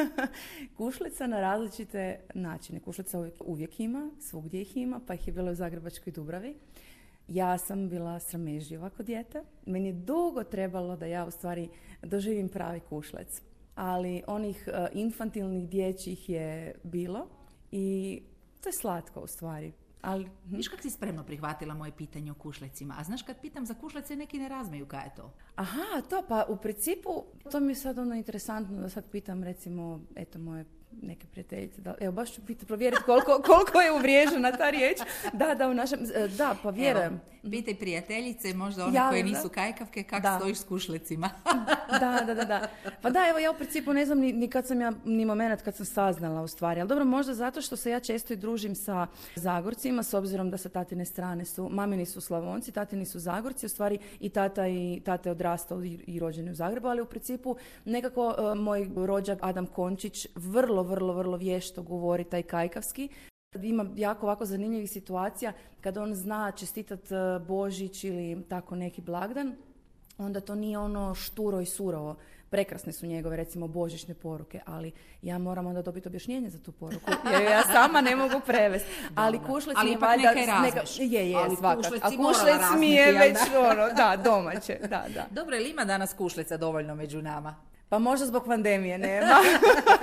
kušlica 0.76 1.26
na 1.26 1.40
različite 1.40 2.20
načine. 2.34 2.80
Kušlica 2.80 3.18
uvijek, 3.18 3.34
uvijek 3.40 3.80
ima, 3.80 4.10
svugdje 4.20 4.60
ih 4.60 4.76
ima, 4.76 5.00
pa 5.06 5.14
ih 5.14 5.26
je 5.26 5.32
bilo 5.32 5.50
u 5.50 5.54
Zagrebačkoj 5.54 6.12
Dubravi. 6.12 6.54
Ja 7.28 7.58
sam 7.58 7.88
bila 7.88 8.20
sramežljiva 8.20 8.90
kod 8.90 9.06
dijete. 9.06 9.42
Meni 9.66 9.88
je 9.88 9.92
dugo 9.92 10.44
trebalo 10.44 10.96
da 10.96 11.06
ja 11.06 11.24
u 11.26 11.30
stvari 11.30 11.68
doživim 12.02 12.48
pravi 12.48 12.80
kušlec. 12.80 13.42
Ali 13.74 14.22
onih 14.26 14.68
uh, 14.68 14.88
infantilnih 14.92 15.68
dječjih 15.68 16.28
je 16.28 16.74
bilo 16.82 17.28
i 17.72 18.22
to 18.62 18.68
je 18.68 18.72
slatko 18.72 19.20
u 19.20 19.26
stvari. 19.26 19.72
Ali, 20.02 20.30
Viš 20.44 20.68
kak 20.68 20.82
si 20.82 20.90
spremno 20.90 21.24
prihvatila 21.24 21.74
moje 21.74 21.92
pitanje 21.96 22.30
o 22.30 22.34
kušlecima? 22.34 22.94
A 22.98 23.04
znaš 23.04 23.22
kad 23.22 23.40
pitam 23.40 23.66
za 23.66 23.74
kušlece 23.74 24.16
neki 24.16 24.38
ne 24.38 24.48
razmeju 24.48 24.86
kaj 24.86 25.04
je 25.04 25.14
to? 25.16 25.32
aha, 25.56 26.00
to 26.10 26.22
pa 26.28 26.44
u 26.48 26.56
principu, 26.56 27.24
to 27.50 27.60
mi 27.60 27.70
je 27.70 27.76
sad 27.76 27.98
ono 27.98 28.14
interesantno 28.14 28.80
da 28.80 28.88
sad 28.88 29.10
pitam 29.10 29.44
recimo, 29.44 30.00
eto 30.14 30.38
moje 30.38 30.64
neke 31.02 31.26
prijateljice, 31.26 31.80
da, 31.80 31.94
evo 32.00 32.12
baš 32.12 32.32
ću 32.32 32.40
pitati, 32.46 32.66
provjeriti 32.66 33.02
koliko, 33.02 33.42
koliko 33.46 33.80
je 33.80 33.92
uvriježena 33.92 34.52
ta 34.52 34.70
riječ. 34.70 34.98
Da, 35.32 35.54
da, 35.54 35.68
u 35.68 35.74
našem, 35.74 35.98
e, 36.14 36.28
da, 36.28 36.56
pa 36.62 36.70
vjerujem. 36.70 37.12
Evo, 37.42 37.50
pitaj 37.50 37.74
prijateljice, 37.74 38.54
možda 38.54 38.84
one 38.84 38.96
Ja, 38.96 39.10
koje 39.10 39.22
da. 39.22 39.28
nisu 39.28 39.48
kajkavke, 39.48 40.02
kak 40.02 40.22
Da. 40.22 40.36
stojiš 40.38 40.58
s 40.58 40.64
kušlecima. 40.64 41.30
da, 42.00 42.22
da, 42.26 42.34
da, 42.34 42.44
da. 42.44 42.68
Pa 43.02 43.10
da, 43.10 43.28
evo 43.28 43.38
ja 43.38 43.50
u 43.50 43.54
principu 43.54 43.92
ne 43.92 44.06
znam 44.06 44.18
ni, 44.18 44.32
ni 44.32 44.48
kad 44.50 44.66
sam 44.66 44.80
ja, 44.80 44.92
ni 45.04 45.24
moment 45.24 45.62
kad 45.62 45.76
sam 45.76 45.86
saznala 45.86 46.42
u 46.42 46.48
stvari. 46.48 46.80
Ali 46.80 46.88
dobro, 46.88 47.04
možda 47.04 47.34
zato 47.34 47.62
što 47.62 47.76
se 47.76 47.90
ja 47.90 48.00
često 48.00 48.32
i 48.32 48.36
družim 48.36 48.74
sa 48.74 49.06
Zagorcima, 49.34 50.02
s 50.02 50.14
obzirom 50.14 50.50
da 50.50 50.56
sa 50.58 50.68
tatine 50.68 51.04
strane 51.04 51.44
su, 51.44 51.68
mamini 51.72 52.06
su 52.06 52.20
Slavonci, 52.20 52.72
tatini 52.72 53.06
su 53.06 53.18
Zagorci, 53.18 53.66
u 53.66 53.68
stvari 53.68 53.98
i 54.20 54.28
tata 54.28 54.66
i 54.68 55.00
tata 55.04 55.28
je 55.28 55.32
odrastao 55.32 55.84
i, 55.84 55.98
i 56.06 56.18
rođen 56.20 56.48
u 56.48 56.54
Zagrebu, 56.54 56.88
ali 56.88 57.00
u 57.00 57.06
principu 57.06 57.56
nekako 57.84 58.34
e, 58.38 58.54
moj 58.54 58.88
rođak 58.96 59.38
Adam 59.42 59.66
Končić 59.66 60.26
vrlo, 60.34 60.82
vrlo, 60.86 61.12
vrlo 61.12 61.36
vješto 61.36 61.82
govori 61.82 62.24
taj 62.24 62.42
kajkavski. 62.42 63.08
Ima 63.62 63.86
jako 63.96 64.26
ovako 64.26 64.44
zanimljivih 64.44 64.90
situacija 64.90 65.52
kad 65.80 65.96
on 65.96 66.14
zna 66.14 66.52
čestitat 66.52 67.12
e, 67.12 67.38
Božić 67.46 68.04
ili 68.04 68.44
tako 68.48 68.76
neki 68.76 69.00
blagdan, 69.00 69.56
onda 70.18 70.40
to 70.40 70.54
nije 70.54 70.78
ono 70.78 71.14
šturo 71.14 71.60
i 71.60 71.66
surovo. 71.66 72.16
Prekrasne 72.50 72.92
su 72.92 73.06
njegove, 73.06 73.36
recimo, 73.36 73.68
božićne 73.68 74.14
poruke, 74.14 74.60
ali 74.66 74.92
ja 75.22 75.38
moram 75.38 75.66
onda 75.66 75.82
dobiti 75.82 76.08
objašnjenje 76.08 76.50
za 76.50 76.58
tu 76.58 76.72
poruku, 76.72 77.10
jer 77.32 77.42
ja 77.42 77.62
sama 77.62 78.00
ne 78.00 78.16
mogu 78.16 78.40
prevesti. 78.46 78.88
Ali 79.14 79.38
kušlec 79.38 79.76
mi 79.84 79.90
je 79.90 79.98
valjda... 79.98 80.32
neka 80.62 80.82
je, 80.98 81.30
je, 81.30 81.36
Ali 81.36 81.56
A 82.02 82.10
kušlec 82.10 82.62
mi 82.78 82.90
je 82.90 83.12
već 83.12 83.38
ono, 83.56 83.88
da, 83.96 84.16
domaće, 84.24 84.78
da, 84.80 85.04
da. 85.14 85.26
Dobro, 85.40 85.56
ili 85.56 85.70
ima 85.70 85.84
danas 85.84 86.14
kušleca 86.14 86.56
dovoljno 86.56 86.94
među 86.94 87.22
nama? 87.22 87.56
Pa 87.88 87.98
možda 87.98 88.26
zbog 88.26 88.44
pandemije 88.46 88.98
nema. 88.98 89.34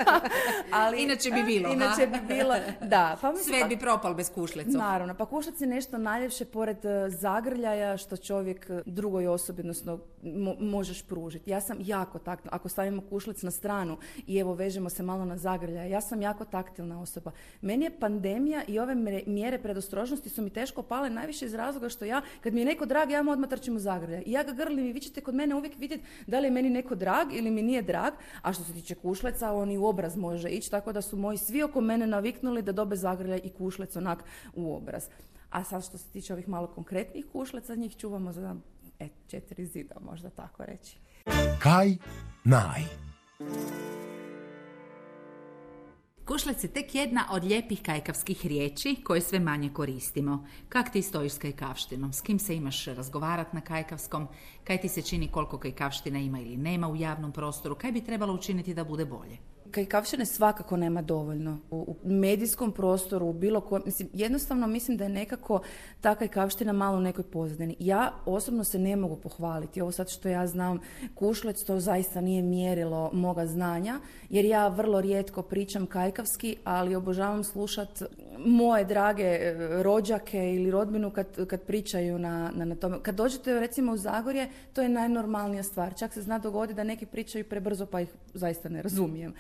ali, 0.71 1.03
Inače 1.03 1.31
bi 1.31 1.43
bilo? 1.43 1.73
Inače 1.73 2.07
bi 2.07 2.19
bilo, 2.27 2.55
da. 2.81 3.17
Pa 3.21 3.31
mislim, 3.31 3.53
Svet 3.53 3.61
pa- 3.61 3.67
bi 3.67 3.77
propal 3.77 4.13
bez 4.13 4.31
kušlecom. 4.31 4.73
Naravno, 4.73 5.15
pa 5.15 5.25
kušlac 5.25 5.61
je 5.61 5.67
nešto 5.67 5.97
najljepše 5.97 6.45
pored 6.45 6.85
e, 6.85 7.09
zagrljaja 7.09 7.97
što 7.97 8.17
čovjek 8.17 8.69
e, 8.69 8.81
drugoj 8.85 9.27
osobi, 9.27 9.61
odnosno 9.61 9.99
mo- 10.23 10.59
možeš 10.59 11.03
pružiti. 11.03 11.51
Ja 11.51 11.61
sam 11.61 11.77
jako 11.79 12.19
taktilna, 12.19 12.55
ako 12.55 12.69
stavimo 12.69 13.01
kušlac 13.09 13.41
na 13.41 13.51
stranu 13.51 13.97
i 14.27 14.37
evo 14.37 14.53
vežemo 14.53 14.89
se 14.89 15.03
malo 15.03 15.25
na 15.25 15.37
zagrljaja, 15.37 15.85
ja 15.85 16.01
sam 16.01 16.21
jako 16.21 16.45
taktilna 16.45 17.01
osoba. 17.01 17.31
Meni 17.61 17.85
je 17.85 17.99
pandemija 17.99 18.63
i 18.67 18.79
ove 18.79 18.95
mjere 19.25 19.59
predostrožnosti 19.59 20.29
su 20.29 20.41
mi 20.41 20.49
teško 20.49 20.81
pale 20.81 21.09
najviše 21.09 21.45
iz 21.45 21.53
razloga 21.53 21.89
što 21.89 22.05
ja, 22.05 22.21
kad 22.41 22.53
mi 22.53 22.61
je 22.61 22.65
neko 22.65 22.85
drag, 22.85 23.11
ja 23.11 23.23
mu 23.23 23.31
odmah 23.31 23.49
trčim 23.49 23.75
u 23.75 23.79
zagrljaj. 23.79 24.23
I 24.25 24.31
ja 24.31 24.43
ga 24.43 24.51
grlim 24.51 24.85
i 24.85 24.93
vi 24.93 24.99
ćete 24.99 25.21
kod 25.21 25.35
mene 25.35 25.55
uvijek 25.55 25.73
vidjeti 25.77 26.03
da 26.27 26.39
li 26.39 26.47
je 26.47 26.51
meni 26.51 26.69
neko 26.69 26.95
drag 26.95 27.33
ili 27.33 27.51
mi 27.51 27.61
nije 27.61 27.72
drag, 27.81 28.13
a 28.41 28.53
što 28.53 28.63
se 28.63 28.73
tiče 28.73 28.95
kušleca, 28.95 29.53
on 29.53 29.71
i 29.71 29.77
u 29.77 29.85
obraz 29.85 30.17
može 30.17 30.49
ići, 30.49 30.71
tako 30.71 30.93
da 30.93 31.01
su 31.01 31.17
moji 31.17 31.37
svi 31.37 31.63
oko 31.63 31.81
mene 31.81 32.07
naviknuli 32.07 32.61
da 32.61 32.71
dobe 32.71 32.95
zagrljaj 32.95 33.41
i 33.43 33.49
kušlec 33.49 33.95
onak 33.95 34.23
u 34.53 34.75
obraz. 34.75 35.03
A 35.49 35.63
sad 35.63 35.85
što 35.85 35.97
se 35.97 36.09
tiče 36.09 36.33
ovih 36.33 36.49
malo 36.49 36.67
konkretnih 36.67 37.25
kušleca, 37.31 37.75
njih 37.75 37.97
čuvamo 37.97 38.31
za 38.31 38.55
e, 38.99 39.07
četiri 39.27 39.65
zida, 39.65 39.95
možda 40.01 40.29
tako 40.29 40.65
reći. 40.65 40.97
Kaj 41.59 41.95
naj. 42.43 42.81
Kušlec 46.25 46.63
je 46.63 46.69
tek 46.69 46.95
jedna 46.95 47.25
od 47.31 47.43
lijepih 47.43 47.81
kajkavskih 47.81 48.45
riječi 48.45 48.95
koje 49.03 49.21
sve 49.21 49.39
manje 49.39 49.69
koristimo. 49.69 50.45
Kak 50.69 50.91
ti 50.91 51.01
stojiš 51.01 51.31
s 51.31 51.37
kajkavštinom? 51.37 52.13
S 52.13 52.21
kim 52.21 52.39
se 52.39 52.55
imaš 52.55 52.85
razgovarat 52.85 53.53
na 53.53 53.61
kajkavskom? 53.61 54.27
Kaj 54.63 54.81
ti 54.81 54.89
se 54.89 55.01
čini 55.01 55.27
koliko 55.27 55.57
kajkavština 55.57 56.19
ima 56.19 56.39
ili 56.39 56.57
nema 56.57 56.87
u 56.87 56.95
javnom 56.95 57.31
prostoru? 57.31 57.75
Kaj 57.75 57.91
bi 57.91 58.03
trebalo 58.03 58.33
učiniti 58.33 58.73
da 58.73 58.83
bude 58.83 59.05
bolje? 59.05 59.37
Kajkavštine 59.73 60.25
svakako 60.25 60.77
nema 60.77 61.01
dovoljno. 61.01 61.59
U, 61.71 61.95
u 62.03 62.09
medijskom 62.09 62.71
prostoru, 62.71 63.25
u 63.25 63.33
bilo 63.33 63.61
kojem, 63.61 63.83
mislim, 63.85 64.09
jednostavno 64.13 64.67
mislim 64.67 64.97
da 64.97 65.03
je 65.03 65.09
nekako 65.09 65.61
ta 66.01 66.15
kajkavština 66.15 66.73
malo 66.73 66.97
u 66.97 67.01
nekoj 67.01 67.23
pozadini. 67.23 67.75
Ja 67.79 68.13
osobno 68.25 68.63
se 68.63 68.79
ne 68.79 68.95
mogu 68.95 69.15
pohvaliti. 69.15 69.81
Ovo 69.81 69.91
sad 69.91 70.09
što 70.09 70.29
ja 70.29 70.47
znam 70.47 70.79
kušlec, 71.15 71.63
to 71.63 71.79
zaista 71.79 72.21
nije 72.21 72.41
mjerilo 72.41 73.09
moga 73.13 73.45
znanja, 73.45 73.99
jer 74.29 74.45
ja 74.45 74.67
vrlo 74.67 75.01
rijetko 75.01 75.41
pričam 75.41 75.85
kajkavski, 75.85 76.57
ali 76.63 76.95
obožavam 76.95 77.43
slušat 77.43 78.03
moje 78.37 78.85
drage 78.85 79.23
e, 79.23 79.55
rođake 79.83 80.53
ili 80.55 80.71
rodbinu 80.71 81.11
kad, 81.11 81.47
kad 81.47 81.61
pričaju 81.61 82.19
na, 82.19 82.51
na, 82.55 82.65
na 82.65 82.75
tome. 82.75 82.97
Kad 83.01 83.15
dođete 83.15 83.59
recimo 83.59 83.91
u 83.91 83.97
Zagorje, 83.97 84.49
to 84.73 84.81
je 84.81 84.89
najnormalnija 84.89 85.63
stvar. 85.63 85.93
Čak 85.97 86.13
se 86.13 86.21
zna 86.21 86.39
dogoditi 86.39 86.75
da 86.75 86.83
neki 86.83 87.05
pričaju 87.05 87.49
prebrzo 87.49 87.85
pa 87.85 88.01
ih 88.01 88.09
zaista 88.33 88.69
ne 88.69 88.81
razumijem. 88.81 89.33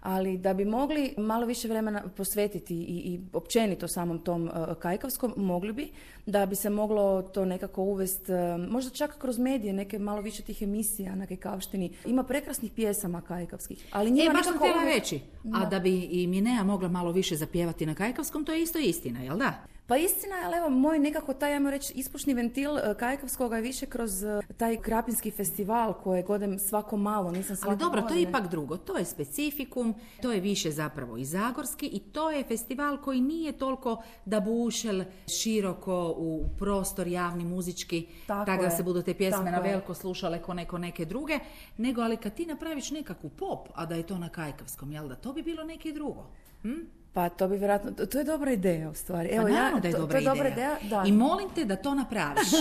Ali 0.00 0.38
da 0.38 0.54
bi 0.54 0.64
mogli 0.64 1.14
malo 1.16 1.46
više 1.46 1.68
vremena 1.68 2.02
posvetiti 2.16 2.74
i, 2.74 3.14
i 3.14 3.20
općenito 3.32 3.88
samom 3.88 4.18
tom 4.18 4.44
uh, 4.44 4.76
kajkavskom, 4.78 5.34
mogli 5.36 5.72
bi, 5.72 5.90
da 6.26 6.46
bi 6.46 6.54
se 6.54 6.70
moglo 6.70 7.22
to 7.22 7.44
nekako 7.44 7.82
uvesti, 7.82 8.32
možda 8.68 8.90
čak 8.90 9.18
kroz 9.18 9.38
medije, 9.38 9.72
neke 9.72 9.98
malo 9.98 10.20
više 10.20 10.42
tih 10.42 10.62
emisija 10.62 11.14
na 11.14 11.26
kajkavštini. 11.26 11.92
Ima 12.06 12.22
prekrasnih 12.22 12.72
pjesama 12.72 13.20
kajkavskih, 13.20 13.86
ali 13.92 14.10
njima 14.10 14.30
E, 14.30 14.34
baš 14.34 14.46
nekako 14.46 14.66
reći. 14.94 15.20
A 15.54 15.66
da 15.66 15.78
bi 15.78 16.00
i 16.00 16.26
Minea 16.26 16.64
mogla 16.64 16.88
malo 16.88 17.12
više 17.12 17.36
zapjevati 17.36 17.86
na 17.86 17.94
kajkavskom, 17.94 18.44
to 18.44 18.52
je 18.52 18.62
isto 18.62 18.78
istina, 18.78 19.22
jel 19.22 19.36
da? 19.36 19.77
Pa 19.88 19.96
istina 19.96 20.36
ali 20.44 20.56
evo, 20.56 20.70
moj 20.70 20.98
nekako 20.98 21.34
taj, 21.34 21.52
ajmo 21.52 21.70
reći, 21.70 21.92
ispušni 21.96 22.34
ventil 22.34 22.78
e, 22.78 22.94
Kajkavskoga 22.98 23.56
je 23.56 23.62
više 23.62 23.86
kroz 23.86 24.24
e, 24.24 24.40
taj 24.56 24.76
Krapinski 24.76 25.30
festival 25.30 25.92
koje 25.94 26.22
godem 26.22 26.58
svako 26.58 26.96
malo, 26.96 27.30
nisam 27.30 27.56
svake 27.56 27.70
Ali 27.70 27.78
dobro, 27.78 28.00
to 28.00 28.06
je 28.06 28.24
godine. 28.24 28.30
ipak 28.30 28.50
drugo. 28.50 28.76
To 28.76 28.96
je 28.96 29.04
specifikum, 29.04 29.94
to 30.22 30.32
je 30.32 30.40
više 30.40 30.70
zapravo 30.70 31.16
i 31.16 31.24
zagorski 31.24 31.86
i 31.86 32.00
to 32.00 32.30
je 32.30 32.44
festival 32.44 33.02
koji 33.02 33.20
nije 33.20 33.52
toliko 33.52 34.02
da 34.24 34.40
bušel 34.40 35.04
široko 35.40 36.14
u 36.16 36.44
prostor 36.58 37.06
javni 37.06 37.44
muzički, 37.44 38.06
Tako 38.26 38.46
tako 38.46 38.62
da 38.62 38.70
se 38.70 38.82
budu 38.82 39.02
te 39.02 39.14
pjesme 39.14 39.50
na 39.50 39.58
veliko 39.58 39.94
slušale 39.94 40.42
ko 40.42 40.54
neko 40.54 40.78
neke 40.78 41.04
druge, 41.04 41.38
nego 41.76 42.02
ali 42.02 42.16
kad 42.16 42.34
ti 42.34 42.46
napraviš 42.46 42.90
nekakvu 42.90 43.30
pop, 43.30 43.68
a 43.74 43.86
da 43.86 43.94
je 43.94 44.06
to 44.06 44.18
na 44.18 44.28
kajkavskom, 44.28 44.92
jel 44.92 45.08
da, 45.08 45.14
to 45.14 45.32
bi 45.32 45.42
bilo 45.42 45.64
neki 45.64 45.92
drugo. 45.92 46.26
Pa 47.18 47.28
to 47.28 47.48
bi 47.48 47.56
vjerojatno, 47.56 48.06
to, 48.06 48.18
je 48.18 48.24
dobra 48.24 48.52
ideja 48.52 48.90
u 48.90 48.94
stvari. 48.94 49.28
Pa 49.28 49.34
Evo, 49.34 49.48
ja, 49.48 49.54
naravno 49.54 49.80
da 49.80 49.88
je 49.88 49.94
to, 49.94 50.00
dobra 50.00 50.12
to 50.12 50.18
je 50.18 50.28
dobra 50.28 50.48
ideja. 50.48 50.76
ideja, 50.78 51.02
da. 51.02 51.08
I 51.08 51.12
molim 51.12 51.48
te 51.54 51.64
da 51.64 51.76
to 51.76 51.94
napraviš. 51.94 52.52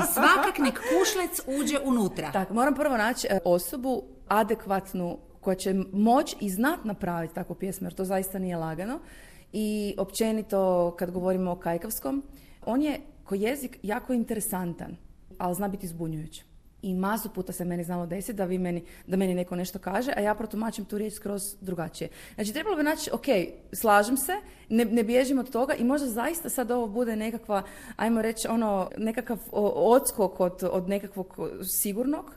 I 0.00 0.12
svakak 0.14 0.58
nek 0.58 0.74
kušlec 0.74 1.40
uđe 1.46 1.78
unutra. 1.84 2.30
Tak, 2.42 2.50
moram 2.50 2.74
prvo 2.74 2.96
naći 2.96 3.26
e, 3.30 3.38
osobu 3.44 4.02
adekvatnu 4.28 5.18
koja 5.40 5.54
će 5.54 5.74
moći 5.92 6.36
i 6.40 6.50
znat 6.50 6.84
napraviti 6.84 7.34
takvu 7.34 7.54
pjesmu, 7.54 7.86
jer 7.86 7.94
to 7.94 8.04
zaista 8.04 8.38
nije 8.38 8.56
lagano. 8.56 8.98
I 9.52 9.94
općenito, 9.98 10.94
kad 10.98 11.10
govorimo 11.10 11.52
o 11.52 11.56
kajkavskom, 11.56 12.22
on 12.66 12.82
je 12.82 13.00
ko 13.24 13.34
jezik 13.34 13.78
jako 13.82 14.12
interesantan, 14.12 14.96
ali 15.38 15.54
zna 15.54 15.68
biti 15.68 15.86
zbunjujući. 15.86 16.44
I 16.82 16.94
masu 16.94 17.28
puta 17.28 17.52
se 17.52 17.64
meni 17.64 17.84
znalo 17.84 18.06
desiti 18.06 18.32
da, 18.32 18.44
vi 18.44 18.58
meni, 18.58 18.84
da 19.06 19.16
meni 19.16 19.34
neko 19.34 19.56
nešto 19.56 19.78
kaže, 19.78 20.12
a 20.16 20.20
ja 20.20 20.34
protumačim 20.34 20.84
tu 20.84 20.98
riječ 20.98 21.14
skroz 21.14 21.42
drugačije. 21.60 22.10
Znači, 22.34 22.52
trebalo 22.52 22.76
bi 22.76 22.82
naći, 22.82 23.10
ok, 23.12 23.26
slažem 23.72 24.16
se, 24.16 24.32
ne, 24.68 24.84
ne 24.84 25.02
bježim 25.02 25.38
od 25.38 25.50
toga 25.50 25.74
i 25.74 25.84
možda 25.84 26.08
zaista 26.08 26.50
sad 26.50 26.70
ovo 26.70 26.86
bude 26.86 27.16
nekakva, 27.16 27.62
ajmo 27.96 28.22
reći, 28.22 28.48
ono, 28.48 28.90
nekakav 28.98 29.38
odskok 29.74 30.40
od, 30.40 30.62
od 30.72 30.88
nekakvog 30.88 31.38
sigurnog, 31.82 32.34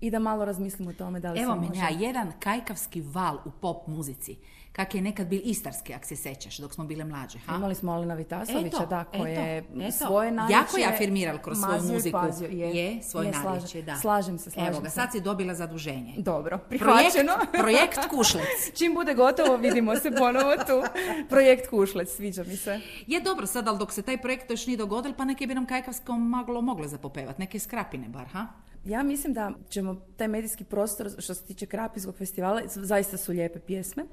i 0.00 0.10
da 0.10 0.18
malo 0.18 0.44
razmislimo 0.44 0.90
o 0.90 0.92
tome 0.92 1.20
da 1.20 1.32
li 1.32 1.40
Evo 1.40 1.54
se 1.54 1.60
može. 1.60 1.80
ja 1.80 1.88
jedan 1.88 2.32
kajkavski 2.40 3.00
val 3.00 3.36
u 3.44 3.50
pop 3.60 3.86
muzici. 3.86 4.36
Kak 4.78 4.94
je 4.94 5.02
nekad 5.02 5.26
bil 5.26 5.40
istarski, 5.44 5.94
ak 5.94 6.04
se 6.04 6.16
sećaš, 6.16 6.58
dok 6.58 6.74
smo 6.74 6.84
bile 6.84 7.04
mlađe. 7.04 7.38
Ha? 7.38 7.56
Imali 7.56 7.74
smo 7.74 7.92
Alena 7.92 8.14
Vitasovića, 8.14 8.86
da, 8.86 9.04
koji 9.04 9.32
eto, 9.32 9.40
je 9.40 9.58
eto. 9.58 10.06
svoje 10.06 10.30
narječje... 10.30 10.56
Jako 10.56 10.76
je 10.76 10.86
afirmiral 10.86 11.38
kroz 11.38 11.58
svoju 11.58 11.82
muziku. 11.92 12.18
pazio, 12.18 12.48
je, 12.48 13.02
svoje 13.02 13.26
je, 13.26 13.32
narječje, 13.32 13.68
slažem, 13.68 13.84
da. 13.84 13.96
Slažem 13.96 14.38
se, 14.38 14.50
slažem 14.50 14.72
Evo 14.72 14.80
ga, 14.80 14.90
sad 14.90 15.12
si 15.12 15.20
dobila 15.20 15.54
zaduženje. 15.54 16.14
Dobro, 16.18 16.58
Projekt, 16.58 16.68
prihvaćeno. 16.68 17.32
projekt 17.62 17.98
Kušlec. 18.10 18.78
Čim 18.78 18.94
bude 18.94 19.14
gotovo, 19.14 19.56
vidimo 19.56 19.96
se 19.96 20.10
ponovo 20.10 20.56
tu. 20.56 20.82
Projekt 21.28 21.70
Kušlec, 21.70 22.16
sviđa 22.16 22.44
mi 22.44 22.56
se. 22.56 22.80
Je 23.06 23.20
dobro 23.20 23.46
sad, 23.46 23.68
ali 23.68 23.78
dok 23.78 23.92
se 23.92 24.02
taj 24.02 24.18
projekt 24.18 24.50
još 24.50 24.66
nije 24.66 24.76
dogodil, 24.76 25.12
pa 25.16 25.24
neke 25.24 25.46
bi 25.46 25.54
nam 25.54 25.66
kajkavskom 25.66 26.28
maglo 26.28 26.60
mogle 26.60 26.88
zapopevat. 26.88 27.38
Neke 27.38 27.58
skrapine 27.58 28.08
bar, 28.08 28.26
ha? 28.26 28.46
Ja 28.84 29.02
mislim 29.02 29.32
da 29.32 29.52
ćemo 29.68 29.94
taj 30.16 30.28
medijski 30.28 30.64
prostor 30.64 31.10
što 31.18 31.34
se 31.34 31.44
tiče 31.44 31.66
Krapinskog 31.66 32.16
festivala, 32.16 32.62
zaista 32.66 33.16
su 33.16 33.32
lijepe 33.32 33.58
pjesme. 33.58 34.04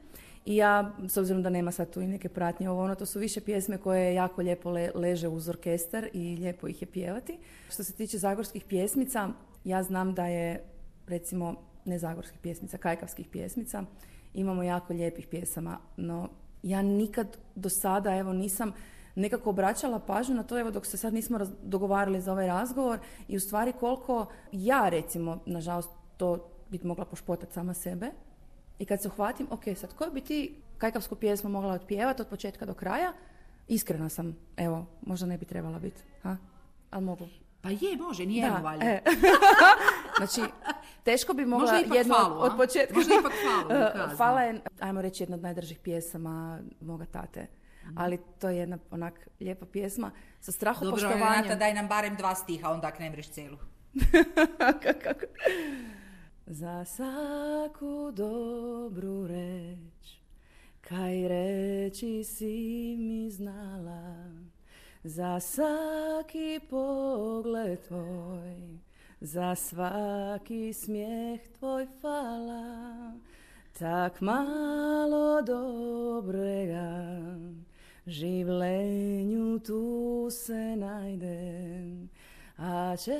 I 0.46 0.56
ja, 0.56 0.92
s 1.08 1.18
obzirom 1.18 1.44
da 1.44 1.50
nema 1.50 1.72
sad 1.72 1.90
tu 1.90 2.02
i 2.02 2.08
neke 2.08 2.30
pratnje 2.30 2.70
ovo 2.70 2.84
ono, 2.84 2.96
to 2.96 3.06
su 3.06 3.20
više 3.20 3.42
pjesme 3.42 3.78
koje 3.78 4.14
jako 4.14 4.42
lijepo 4.42 4.70
le- 4.70 4.92
leže 4.96 5.28
uz 5.28 5.50
orkestar 5.50 6.08
i 6.14 6.38
lijepo 6.38 6.68
ih 6.68 6.82
je 6.82 6.86
pjevati. 6.86 7.38
Što 7.70 7.84
se 7.84 7.94
tiče 7.94 8.18
zagorskih 8.18 8.66
pjesmica, 8.66 9.30
ja 9.64 9.84
znam 9.84 10.14
da 10.14 10.26
je, 10.28 10.64
recimo, 11.08 11.56
ne 11.86 12.00
zagorskih 12.00 12.40
pjesmica, 12.40 12.78
kajkavskih 12.78 13.28
pjesmica, 13.28 13.84
imamo 14.34 14.64
jako 14.64 14.94
lijepih 14.94 15.28
pjesama, 15.28 15.80
no 15.98 16.30
ja 16.64 16.82
nikad 16.82 17.38
do 17.56 17.70
sada, 17.70 18.16
evo, 18.16 18.34
nisam 18.34 18.72
nekako 19.16 19.50
obraćala 19.50 20.00
pažnju 20.00 20.36
na 20.36 20.44
to, 20.44 20.60
evo 20.60 20.72
dok 20.72 20.86
se 20.86 20.98
sad 20.98 21.14
nismo 21.14 21.38
raz- 21.38 21.54
dogovarali 21.64 22.22
za 22.22 22.32
ovaj 22.32 22.48
razgovor 22.48 23.00
i 23.28 23.38
u 23.38 23.40
stvari 23.40 23.74
koliko 23.80 24.26
ja 24.52 24.90
recimo, 24.90 25.40
nažalost, 25.46 25.90
to 26.18 26.50
bih 26.70 26.86
mogla 26.86 27.06
pošpotati 27.06 27.54
sama 27.54 27.74
sebe 27.74 28.08
i 28.80 28.86
kad 28.86 29.02
se 29.02 29.08
uhvatim, 29.08 29.48
ok, 29.52 29.64
sad 29.76 29.94
koju 29.94 30.12
bi 30.12 30.22
ti 30.22 30.62
kajkavsku 30.78 31.16
pjesmu 31.16 31.50
mogla 31.50 31.74
otpjevati 31.74 32.22
od 32.22 32.28
početka 32.28 32.66
do 32.66 32.74
kraja, 32.74 33.14
iskrena 33.68 34.10
sam, 34.10 34.38
evo, 34.58 34.86
možda 35.02 35.26
ne 35.26 35.38
bi 35.38 35.46
trebala 35.46 35.80
biti, 35.80 36.02
ha? 36.24 36.38
Ali 36.92 37.06
mogu. 37.06 37.28
Pa 37.62 37.70
je, 37.70 37.98
može, 37.98 38.26
nije 38.26 38.50
Da, 38.50 38.58
valjda. 38.58 38.86
e. 38.86 39.02
znači, 40.18 40.52
teško 41.04 41.34
bi 41.34 41.46
mogla 41.46 41.72
Možda 41.72 41.96
jednu 41.96 42.14
falu, 42.16 42.40
od, 42.42 42.52
početka. 42.58 42.96
Možda 42.96 43.14
ipak 43.20 43.32
falu 43.32 43.72
E. 44.12 44.16
Fala 44.18 44.42
je, 44.42 44.62
ajmo 44.80 45.02
reći, 45.02 45.24
jedna 45.24 45.36
od 45.36 45.42
najdržih 45.42 45.80
pjesama 45.80 46.60
moga 46.82 47.06
tate. 47.06 47.48
Mhm. 47.86 47.98
Ali 47.98 48.20
to 48.40 48.50
je 48.50 48.58
jedna 48.58 48.78
onak 48.92 49.28
lijepa 49.40 49.66
pjesma 49.66 50.12
sa 50.40 50.52
Dobro, 50.52 50.52
strahopoštovanjem. 50.52 51.20
Renata, 51.22 51.56
daj 51.56 51.74
nam 51.74 51.88
barem 51.88 52.16
dva 52.16 52.36
stiha, 52.36 52.70
onda 52.70 52.92
ne 53.00 53.10
mreš 53.10 53.30
celu. 53.30 53.58
Kako? 55.04 55.26
Za 56.48 56.86
svaku 56.86 58.12
dobru 58.12 59.28
reč, 59.28 60.20
kaj 60.82 61.28
reći 61.28 62.24
si 62.24 62.96
mi 63.00 63.32
znala, 63.32 64.32
za 65.04 65.40
svaki 65.40 66.60
pogled 66.70 67.80
tvoj, 67.88 68.80
za 69.20 69.56
svaki 69.56 70.74
smijeh 70.74 71.42
tvoj 71.60 71.88
fala, 72.02 73.14
tak 73.80 74.22
malo 74.22 75.42
dobrega, 75.42 77.12
živlenju 78.08 79.60
tu 79.60 80.28
se 80.32 80.76
najdem, 80.76 82.10
a 82.58 82.96
če 82.98 83.20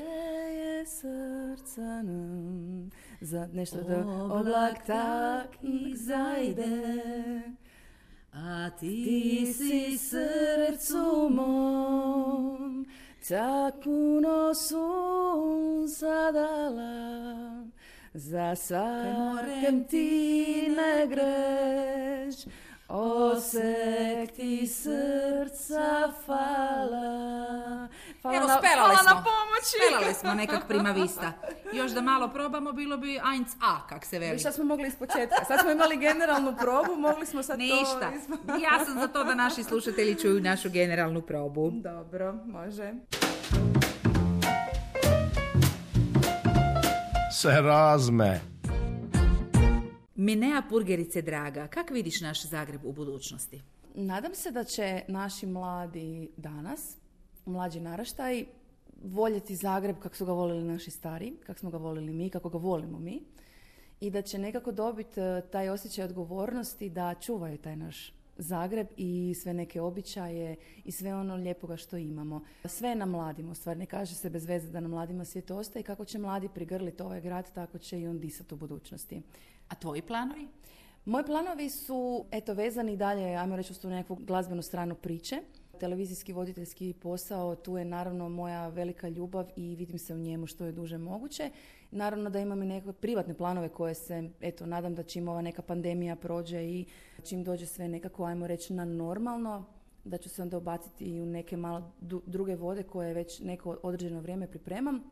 je 0.52 0.86
srca 0.86 2.02
nam 2.02 2.90
za 3.22 3.48
nešto 3.48 3.78
da 3.80 3.98
oblak 4.32 4.86
tak 4.86 5.48
i 5.62 5.96
zajde. 5.96 6.82
A 8.34 8.70
Ti 8.72 9.46
si 9.48 9.98
srcu 10.00 11.30
mom 11.32 12.86
tak 13.30 13.74
puno 13.84 14.54
sunca 14.54 16.32
dala, 16.32 17.64
za 18.14 18.56
svakem 18.56 19.84
ti 19.84 20.10
ne 20.70 21.08
greš, 21.08 22.36
osek 22.88 24.32
ti 24.32 24.68
srca 24.68 25.90
fala. 26.26 27.88
Hvala 28.22 28.38
Evo, 28.38 28.48
na- 28.48 28.58
spelali 28.58 28.94
hvala 28.94 28.98
smo. 29.00 29.14
na 29.14 29.24
pomoći. 29.66 29.88
Spelali 29.88 30.14
smo 30.14 30.34
nekak 30.34 30.68
prima 30.68 30.92
vista. 30.92 31.34
Još 31.74 31.92
da 31.92 32.02
malo 32.02 32.30
probamo, 32.30 32.72
bilo 32.72 32.98
bi 32.98 33.08
1A, 33.08 33.88
kak 33.90 34.06
se 34.06 34.20
veli. 34.20 34.40
Šta 34.40 34.52
smo 34.52 34.64
mogli 34.64 34.88
iz 34.88 34.96
početka? 34.96 35.46
Sad 35.48 35.60
smo 35.62 35.72
imali 35.72 35.98
generalnu 35.98 36.56
probu, 36.60 36.96
mogli 37.00 37.26
smo 37.26 37.44
sad 37.44 37.60
Ništa. 37.60 38.12
to... 38.48 38.54
Ja 38.54 38.86
sam 38.86 39.00
za 39.00 39.08
to 39.08 39.24
da 39.24 39.36
naši 39.36 39.64
slušatelji 39.64 40.16
čuju 40.16 40.42
našu 40.42 40.70
generalnu 40.70 41.22
probu. 41.22 41.72
Dobro, 41.74 42.34
može. 42.46 42.94
Se 47.32 47.62
razme. 47.62 48.42
Minea 50.16 50.62
Purgerice 50.70 51.22
draga, 51.22 51.68
kak 51.68 51.90
vidiš 51.90 52.22
naš 52.22 52.46
Zagreb 52.46 52.86
u 52.86 52.92
budućnosti? 52.92 53.62
Nadam 53.96 54.36
se 54.36 54.52
da 54.52 54.64
će 54.64 55.02
naši 55.08 55.46
mladi 55.46 56.30
danas, 56.38 56.98
mlađi 57.46 57.80
naraštaj, 57.80 58.46
voljeti 59.06 59.56
Zagreb 59.56 60.00
kako 60.00 60.16
su 60.16 60.26
ga 60.26 60.32
volili 60.32 60.64
naši 60.64 60.92
stari, 60.92 61.34
kako 61.46 61.60
smo 61.60 61.70
ga 61.70 61.78
volili 61.78 62.14
mi, 62.14 62.30
kako 62.30 62.50
ga 62.50 62.58
volimo 62.58 63.00
mi. 63.00 63.22
I 64.00 64.10
da 64.10 64.22
će 64.22 64.38
nekako 64.38 64.72
dobiti 64.72 65.20
eh, 65.20 65.42
taj 65.52 65.70
osjećaj 65.70 66.06
odgovornosti 66.06 66.90
da 66.90 67.14
čuvaju 67.22 67.58
taj 67.58 67.76
naš 67.76 68.14
Zagreb 68.38 68.88
i 68.98 69.34
sve 69.44 69.54
neke 69.54 69.82
običaje 69.82 70.56
i 70.86 70.92
sve 70.92 71.16
ono 71.16 71.36
lijepoga 71.36 71.78
što 71.78 71.98
imamo. 71.98 72.42
Sve 72.66 72.90
je 72.90 72.96
na 72.96 73.06
mladima, 73.06 73.52
u 73.52 73.56
stvari 73.56 73.80
ne 73.80 73.86
kaže 73.86 74.16
se 74.16 74.30
bez 74.30 74.46
veze 74.46 74.70
da 74.70 74.80
na 74.80 74.88
mladima 74.88 75.26
svijet 75.26 75.52
ostaje 75.52 75.84
kako 75.84 76.06
će 76.06 76.20
mladi 76.20 76.50
prigrliti 76.50 77.04
ovaj 77.04 77.22
grad, 77.22 77.54
tako 77.54 77.78
će 77.78 78.00
i 78.00 78.08
on 78.08 78.20
disati 78.20 78.54
u 78.54 78.58
budućnosti. 78.58 79.22
A 79.70 79.76
tvoji 79.76 80.02
planovi? 80.02 80.48
Moji 81.06 81.26
planovi 81.26 81.70
su 81.70 82.26
eto 82.32 82.54
vezani 82.54 82.98
dalje, 82.98 83.36
ajmo 83.36 83.56
reći 83.56 83.72
uz 83.72 83.80
tu 83.80 83.90
nekakvu 83.90 84.16
glazbenu 84.16 84.62
stranu 84.62 84.96
priče. 84.96 85.42
Televizijski 85.80 86.34
voditeljski 86.34 86.94
posao, 86.94 87.56
tu 87.56 87.78
je 87.78 87.86
naravno 87.86 88.30
moja 88.30 88.68
velika 88.68 89.10
ljubav 89.10 89.48
i 89.56 89.76
vidim 89.76 90.00
se 90.00 90.14
u 90.14 90.18
njemu 90.18 90.48
što 90.48 90.66
je 90.66 90.72
duže 90.72 90.98
moguće. 90.98 91.50
Naravno 91.92 92.30
da 92.30 92.40
imam 92.40 92.64
i 92.64 92.66
neke 92.66 92.94
privatne 92.94 93.34
planove 93.34 93.70
koje 93.70 93.94
se, 93.94 94.30
eto, 94.42 94.66
nadam 94.66 94.96
da 94.96 95.04
čim 95.04 95.28
ova 95.28 95.42
neka 95.42 95.62
pandemija 95.62 96.16
prođe 96.16 96.64
i 96.64 96.86
čim 97.24 97.44
dođe 97.44 97.66
sve 97.66 97.88
nekako, 97.88 98.24
ajmo 98.24 98.48
reći, 98.48 98.74
na 98.74 98.86
normalno, 98.86 99.66
da 100.04 100.18
ću 100.18 100.30
se 100.30 100.42
onda 100.42 100.58
ubaciti 100.58 101.06
i 101.06 101.22
u 101.22 101.26
neke 101.26 101.58
malo 101.58 101.92
druge 102.26 102.56
vode 102.56 102.84
koje 102.84 103.14
već 103.14 103.40
neko 103.40 103.78
određeno 103.84 104.22
vrijeme 104.22 104.48
pripremam. 104.48 105.04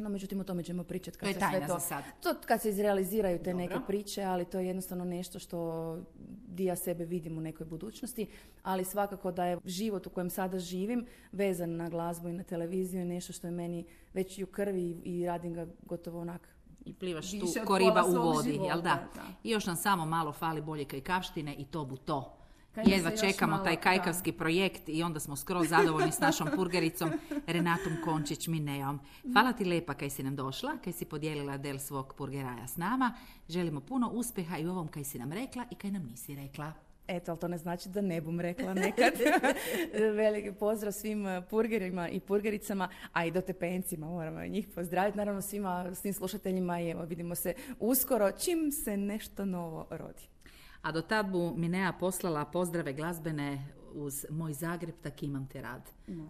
No, 0.00 0.08
međutim, 0.08 0.40
o 0.40 0.44
tome 0.44 0.62
ćemo 0.62 0.84
pričati 0.84 1.18
kad 1.18 1.26
To 1.26 1.28
je 1.28 1.34
se 1.34 1.46
sve 1.50 1.66
to... 1.66 1.72
za 1.72 1.80
sad. 1.80 2.04
To 2.22 2.34
kad 2.46 2.62
se 2.62 2.68
izrealiziraju 2.68 3.38
te 3.38 3.44
Dobro. 3.44 3.58
neke 3.58 3.74
priče, 3.86 4.22
ali 4.22 4.44
to 4.44 4.58
je 4.58 4.66
jednostavno 4.66 5.04
nešto 5.04 5.38
što 5.38 5.98
di 6.46 6.64
ja 6.64 6.76
sebe 6.76 7.04
vidim 7.04 7.38
u 7.38 7.40
nekoj 7.40 7.66
budućnosti, 7.66 8.26
ali 8.62 8.84
svakako 8.84 9.32
da 9.32 9.44
je 9.44 9.58
život 9.64 10.06
u 10.06 10.10
kojem 10.10 10.30
sada 10.30 10.58
živim 10.58 11.06
vezan 11.32 11.76
na 11.76 11.88
glazbu 11.88 12.28
i 12.28 12.32
na 12.32 12.42
televiziju 12.42 13.02
i 13.02 13.04
nešto 13.04 13.32
što 13.32 13.46
je 13.46 13.50
meni 13.50 13.84
već 14.14 14.38
i 14.38 14.44
u 14.44 14.46
krvi 14.46 15.00
i 15.04 15.26
radim 15.26 15.54
ga 15.54 15.66
gotovo 15.82 16.20
onak 16.20 16.48
I 16.84 16.94
plivaš 16.94 17.30
tu 17.30 17.46
od 17.60 17.66
ko 17.66 17.78
riba 17.78 18.02
pola 18.02 18.20
u 18.20 18.32
vodi, 18.32 18.52
života, 18.52 18.72
jel 18.72 18.82
da? 18.82 19.08
da. 19.14 19.22
I 19.44 19.50
još 19.50 19.66
nam 19.66 19.76
samo 19.76 20.06
malo 20.06 20.32
fali 20.32 20.60
bolje 20.60 20.84
kajkavštine 20.84 21.54
i 21.54 21.64
to 21.64 21.84
bu 21.84 21.96
to. 21.96 22.39
Jedva 22.76 23.10
čekamo 23.10 23.52
malo, 23.52 23.64
taj 23.64 23.74
da. 23.74 23.80
kajkavski 23.80 24.32
projekt 24.32 24.82
i 24.88 25.02
onda 25.02 25.20
smo 25.20 25.36
skroz 25.36 25.68
zadovoljni 25.68 26.12
s 26.12 26.20
našom 26.20 26.48
purgericom 26.56 27.10
Renatom 27.46 27.92
Končić 28.04 28.46
Mineom. 28.46 29.00
Hvala 29.32 29.52
ti 29.52 29.64
lepa 29.64 29.94
kaj 29.94 30.10
si 30.10 30.22
nam 30.22 30.36
došla, 30.36 30.72
kaj 30.84 30.92
si 30.92 31.04
podijelila 31.04 31.56
del 31.56 31.78
svog 31.78 32.14
purgeraja 32.14 32.66
s 32.66 32.76
nama. 32.76 33.14
Želimo 33.48 33.80
puno 33.80 34.10
uspjeha 34.10 34.58
i 34.58 34.66
u 34.66 34.70
ovom 34.70 34.88
kaj 34.88 35.04
si 35.04 35.18
nam 35.18 35.32
rekla 35.32 35.64
i 35.70 35.74
kaj 35.74 35.90
nam 35.90 36.02
nisi 36.02 36.34
rekla. 36.34 36.72
Eto, 37.08 37.30
ali 37.30 37.40
to 37.40 37.48
ne 37.48 37.58
znači 37.58 37.88
da 37.88 38.00
ne 38.00 38.20
bum 38.20 38.40
rekla 38.40 38.74
nekad. 38.74 39.12
Veliki 40.16 40.52
pozdrav 40.52 40.92
svim 40.92 41.26
eh, 41.26 41.42
purgerima 41.50 42.08
i 42.08 42.20
purgericama, 42.20 42.88
a 43.12 43.24
i 43.24 43.30
dotepencima, 43.30 44.06
moramo 44.06 44.46
njih 44.46 44.68
pozdraviti. 44.74 45.18
Naravno 45.18 45.42
svima, 45.42 45.94
svim 45.94 46.14
slušateljima 46.14 46.80
i 46.80 46.90
evo 46.90 47.04
vidimo 47.04 47.34
se 47.34 47.54
uskoro 47.78 48.32
čim 48.32 48.72
se 48.72 48.96
nešto 48.96 49.44
novo 49.44 49.86
rodi. 49.90 50.29
A 50.82 50.92
do 50.92 51.02
tad 51.02 51.30
bu 51.30 51.54
Minea 51.56 51.92
poslala 51.92 52.44
pozdrave 52.44 52.92
glazbene 52.92 53.66
uz 53.94 54.24
Moj 54.30 54.52
Zagreb, 54.52 54.94
tak 55.02 55.22
imam 55.22 55.46
te 55.46 55.60
rad. 55.62 55.82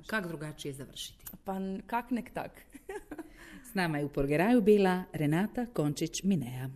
Kak 0.06 0.26
drugačije 0.26 0.74
završiti? 0.74 1.24
Pa 1.44 1.56
kak 1.86 2.10
nek 2.10 2.30
tak. 2.34 2.50
S 3.70 3.74
nama 3.74 3.98
je 3.98 4.04
u 4.04 4.08
Purgeraju 4.08 4.60
bila 4.62 5.02
Renata 5.12 5.66
Končić 5.66 6.22
Minea. 6.22 6.68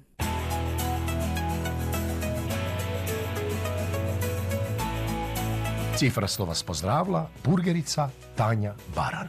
Cifrasto 5.96 6.44
vas 6.44 6.62
pozdravila 6.62 7.30
burgerica 7.44 8.10
Tanja 8.36 8.74
Baran. 8.94 9.28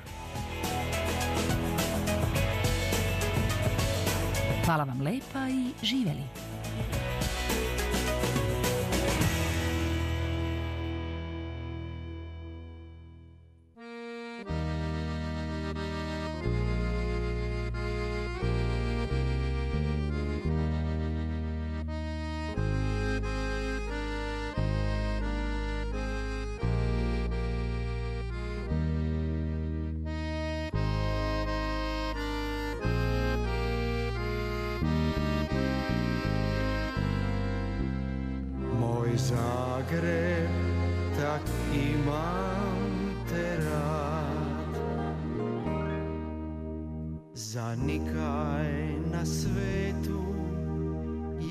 Hvala 4.66 4.84
vam 4.84 5.02
lepa 5.02 5.50
i 5.50 5.86
živeli. 5.86 6.45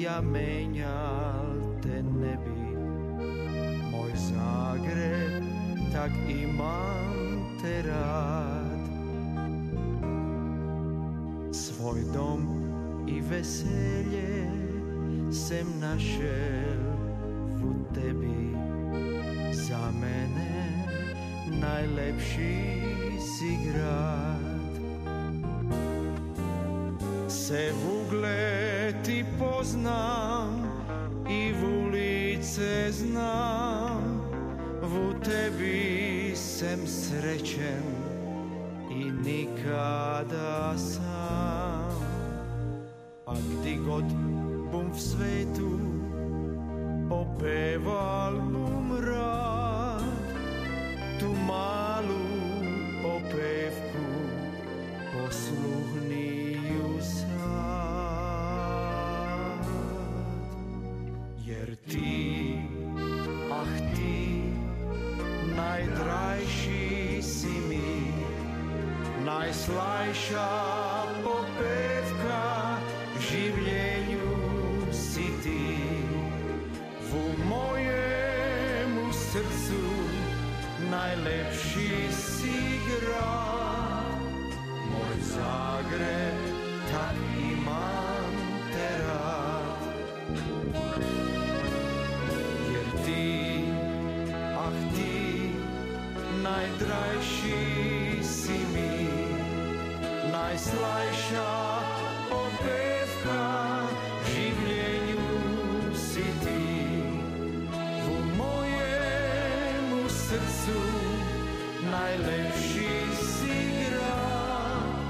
Ja 0.00 0.20
menjal 0.20 1.78
te 1.82 2.02
ne 2.02 2.36
bi. 2.44 2.64
Moj 3.90 4.10
Zagreb, 4.14 5.44
tak 5.92 6.10
imam 6.28 7.44
te 7.62 7.82
rad. 7.82 8.84
Svoj 11.54 12.00
dom 12.14 12.42
i 13.06 13.20
veselje 13.20 14.50
sem 15.30 15.66
našel 15.80 16.82
u 17.62 17.94
tebi. 17.94 18.50
Za 19.52 19.90
mene 20.00 20.84
najlepši 21.60 22.82
si 23.20 23.56
grad 23.66 24.33
Se 27.44 27.72
v 27.76 27.84
ugled 27.92 29.04
ti 29.04 29.20
poznam 29.36 30.64
i 31.28 31.52
v 31.52 31.60
ulice 31.84 32.88
znam. 32.88 34.24
V 34.80 35.12
tebi 35.20 36.32
sem 36.32 36.88
srećen 36.88 37.84
i 38.88 39.12
nikada 39.12 40.72
sam. 40.80 42.00
A 43.28 43.36
gdi 43.36 43.76
god 43.76 44.08
bum 44.72 44.88
v 44.88 45.00
svetu 45.00 45.72
Popeval 47.12 48.40
bum 48.40 49.04
rad. 49.04 50.00
Tu 51.20 51.28
malu 51.28 52.24
popevku 53.04 54.08
Posluhniju 55.12 56.96
sad 57.04 57.33
Jer 61.46 61.76
ti, 61.90 62.56
ah 63.52 63.72
ti 63.94 64.48
Najdrajši 65.56 67.22
si 67.22 67.52
mi 67.68 68.12
Najslajša 69.26 70.46
popevka 71.20 72.40
življenju 73.28 74.30
si 74.92 75.26
ti. 75.44 75.68
V 77.10 77.22
mojemu 77.44 79.12
srcu 79.12 79.84
najlepši 80.88 81.92
si 82.22 82.56
grad 82.88 84.16
Moj 84.88 85.16
Zagreb, 85.34 86.48
tak 86.88 87.20
imam 87.52 88.32
te 88.72 88.88
rad 89.04 89.44
najdrajši 96.44 98.22
si 98.22 98.58
mi 98.72 99.08
Najslajša 100.32 101.52
popevka 102.30 103.44
življenju 104.28 105.38
si 105.96 106.26
ti 106.42 106.64
V 108.04 108.18
mojemu 108.40 110.02
srcu 110.18 110.82
najlepši 111.88 112.92
si 113.22 113.58
grad 113.88 115.00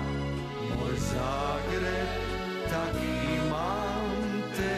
Moj 0.70 0.96
Zagreb, 1.10 2.14
tak 2.70 3.02
imam 3.02 4.14
te 4.54 4.70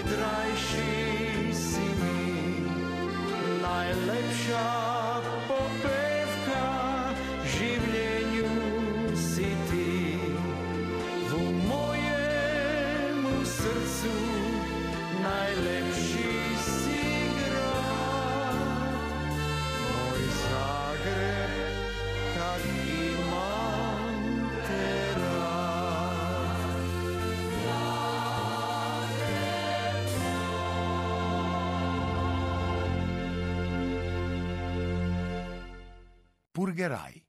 najdrajši 0.00 1.54
si 1.54 1.80
mi 2.00 2.64
Najlepša 3.62 4.89
Purgeraj. 36.60 37.19